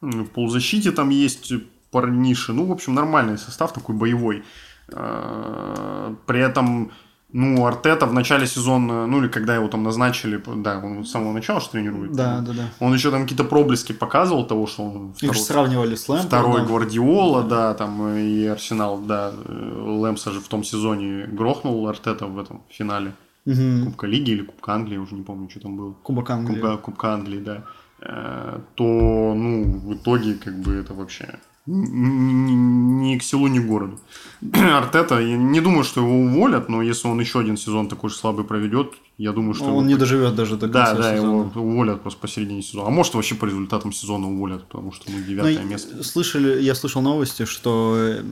[0.00, 1.52] В полузащите там есть
[1.90, 2.52] парниши.
[2.52, 4.44] Ну, в общем, нормальный состав такой боевой.
[4.92, 6.92] А, при этом
[7.30, 11.32] ну, Артета в начале сезона, ну или когда его там назначили, да, он с самого
[11.32, 12.12] начала что тренирует.
[12.12, 12.70] Да, да, да.
[12.80, 16.26] Он еще там какие-то проблески показывал того, что он второй, Их сравнивали с Лэмпом.
[16.26, 17.48] Второй Гвардиола, да.
[17.48, 19.32] да, там и Арсенал, да.
[19.46, 23.12] Лэмпса же в том сезоне грохнул Артета в этом финале.
[23.44, 23.84] Угу.
[23.84, 25.92] Кубка Лиги или Кубка Англии, уже не помню, что там было.
[26.02, 26.60] Кубок Англии.
[26.60, 27.64] Кубка, Кубка Англии, да.
[28.00, 31.38] Э, то, ну, в итоге, как бы, это вообще
[31.70, 33.98] ни к селу, ни к городу.
[34.52, 38.16] Артета, я не думаю, что его уволят, но если он еще один сезон такой же
[38.16, 39.64] слабый проведет, я думаю, что...
[39.64, 39.82] Он его...
[39.82, 41.50] не доживет даже до конца Да, да, сезона.
[41.54, 42.88] его уволят просто посередине сезона.
[42.88, 46.02] А может, вообще по результатам сезона уволят, потому что мы ну, девятое но место.
[46.02, 48.22] Слышали, я слышал новости, что э,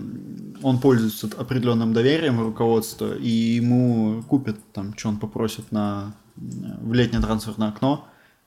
[0.63, 6.41] он пользуется определенным доверием руководства, и ему купят там, что он попросит на э,
[6.81, 8.07] в летнее трансферное окно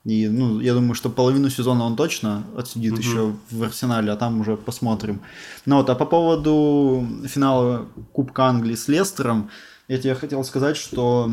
[0.09, 3.01] и, ну, я думаю, что половину сезона он точно отсидит угу.
[3.01, 5.21] еще в Арсенале, а там уже посмотрим.
[5.65, 9.49] Ну вот, а по поводу финала Кубка Англии с Лестером,
[9.87, 11.31] я тебе хотел сказать, что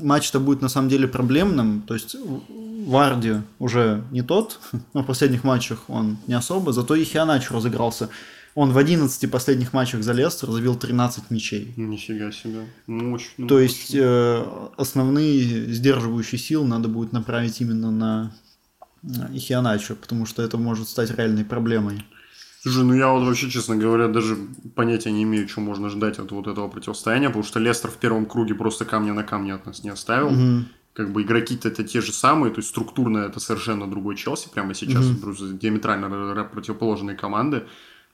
[0.00, 1.82] матч-то будет на самом деле проблемным.
[1.86, 2.16] То есть
[2.86, 4.60] Варди уже не тот,
[4.94, 8.08] но в последних матчах он не особо, зато и Хианач разыгрался.
[8.56, 11.74] Он в 11 последних матчах за Лестер забил 13 мячей.
[11.76, 12.60] Нифига себе.
[12.86, 14.44] Ну, очень, ну, То есть э,
[14.78, 18.32] основные сдерживающие силы надо будет направить именно на
[19.02, 22.02] Ихианачо, потому что это может стать реальной проблемой.
[22.62, 24.38] Слушай, ну я вот вообще, честно говоря, даже
[24.74, 28.24] понятия не имею, что можно ждать от вот этого противостояния, потому что Лестер в первом
[28.24, 30.28] круге просто камня на камне от нас не оставил.
[30.28, 30.64] Угу.
[30.94, 34.72] Как бы игроки-то это те же самые, то есть структурно это совершенно другой Челси прямо
[34.72, 35.34] сейчас, угу.
[35.60, 37.66] диаметрально противоположные команды.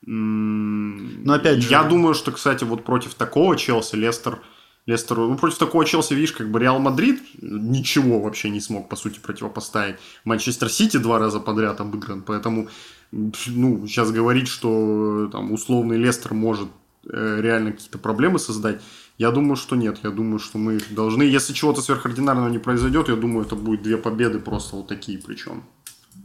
[0.05, 1.71] Но опять же...
[1.71, 4.41] Я думаю, что, кстати, вот против такого Челси Лестер...
[4.85, 8.97] Лестер, ну, против такого Челси, видишь, как бы Реал Мадрид ничего вообще не смог, по
[8.97, 9.97] сути, противопоставить.
[10.25, 12.69] Манчестер Сити два раза подряд обыгран, поэтому,
[13.13, 16.69] ну, сейчас говорить, что там условный Лестер может
[17.09, 18.83] э, реально какие-то проблемы создать,
[19.19, 20.01] я думаю, что нет.
[20.03, 23.97] Я думаю, что мы должны, если чего-то сверхординарного не произойдет, я думаю, это будет две
[23.97, 25.63] победы просто вот такие причем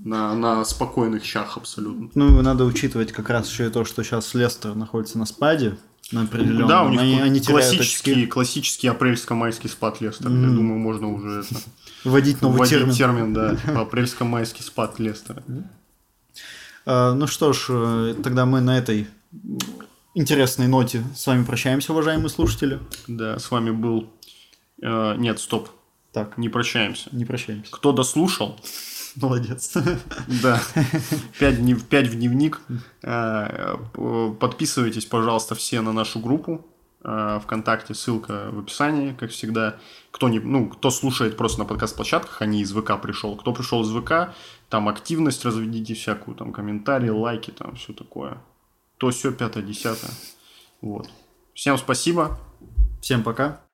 [0.04, 2.10] на, на спокойных щах абсолютно.
[2.16, 5.78] Ну, надо учитывать как раз еще и то, что сейчас Лестер находится на спаде,
[6.12, 6.68] на определенном.
[6.68, 8.28] Да, у них они, они классический, очки.
[8.28, 10.28] классический апрельско-майский спад Лестер.
[10.28, 10.41] Mm.
[10.50, 11.60] Я думаю, можно уже это...
[12.04, 12.93] Вводить новый Вводить термин.
[12.93, 15.43] термин, да, типа апрельско-майский спад Лестера.
[16.86, 19.08] А, ну что ж, э, тогда мы на этой
[20.14, 22.80] интересной ноте с вами прощаемся, уважаемые слушатели.
[23.08, 24.10] Да, с вами был
[24.82, 25.70] Э, нет, стоп.
[26.12, 27.10] Так, Не прощаемся.
[27.12, 27.72] не прощаемся.
[27.72, 28.60] Кто дослушал,
[29.22, 29.76] Молодец.
[30.43, 30.61] да,
[31.39, 32.61] 5, днев, пять в дневник.
[33.03, 36.65] Э, п- Подписывайтесь, пожалуйста, все на нашу группу
[37.03, 39.78] э, ВКонтакте, ссылка в описании, как всегда.
[40.11, 43.36] Кто, не, ну, кто слушает просто на подкаст-площадках, а не из ВК пришел.
[43.36, 44.34] Кто пришел из ВК,
[44.70, 48.38] там активность разведите всякую, там комментарии, лайки, там все такое.
[48.97, 50.11] То все, пятое, десятое.
[50.82, 51.09] Вот.
[51.53, 52.38] Всем спасибо.
[53.01, 53.66] Всем пока.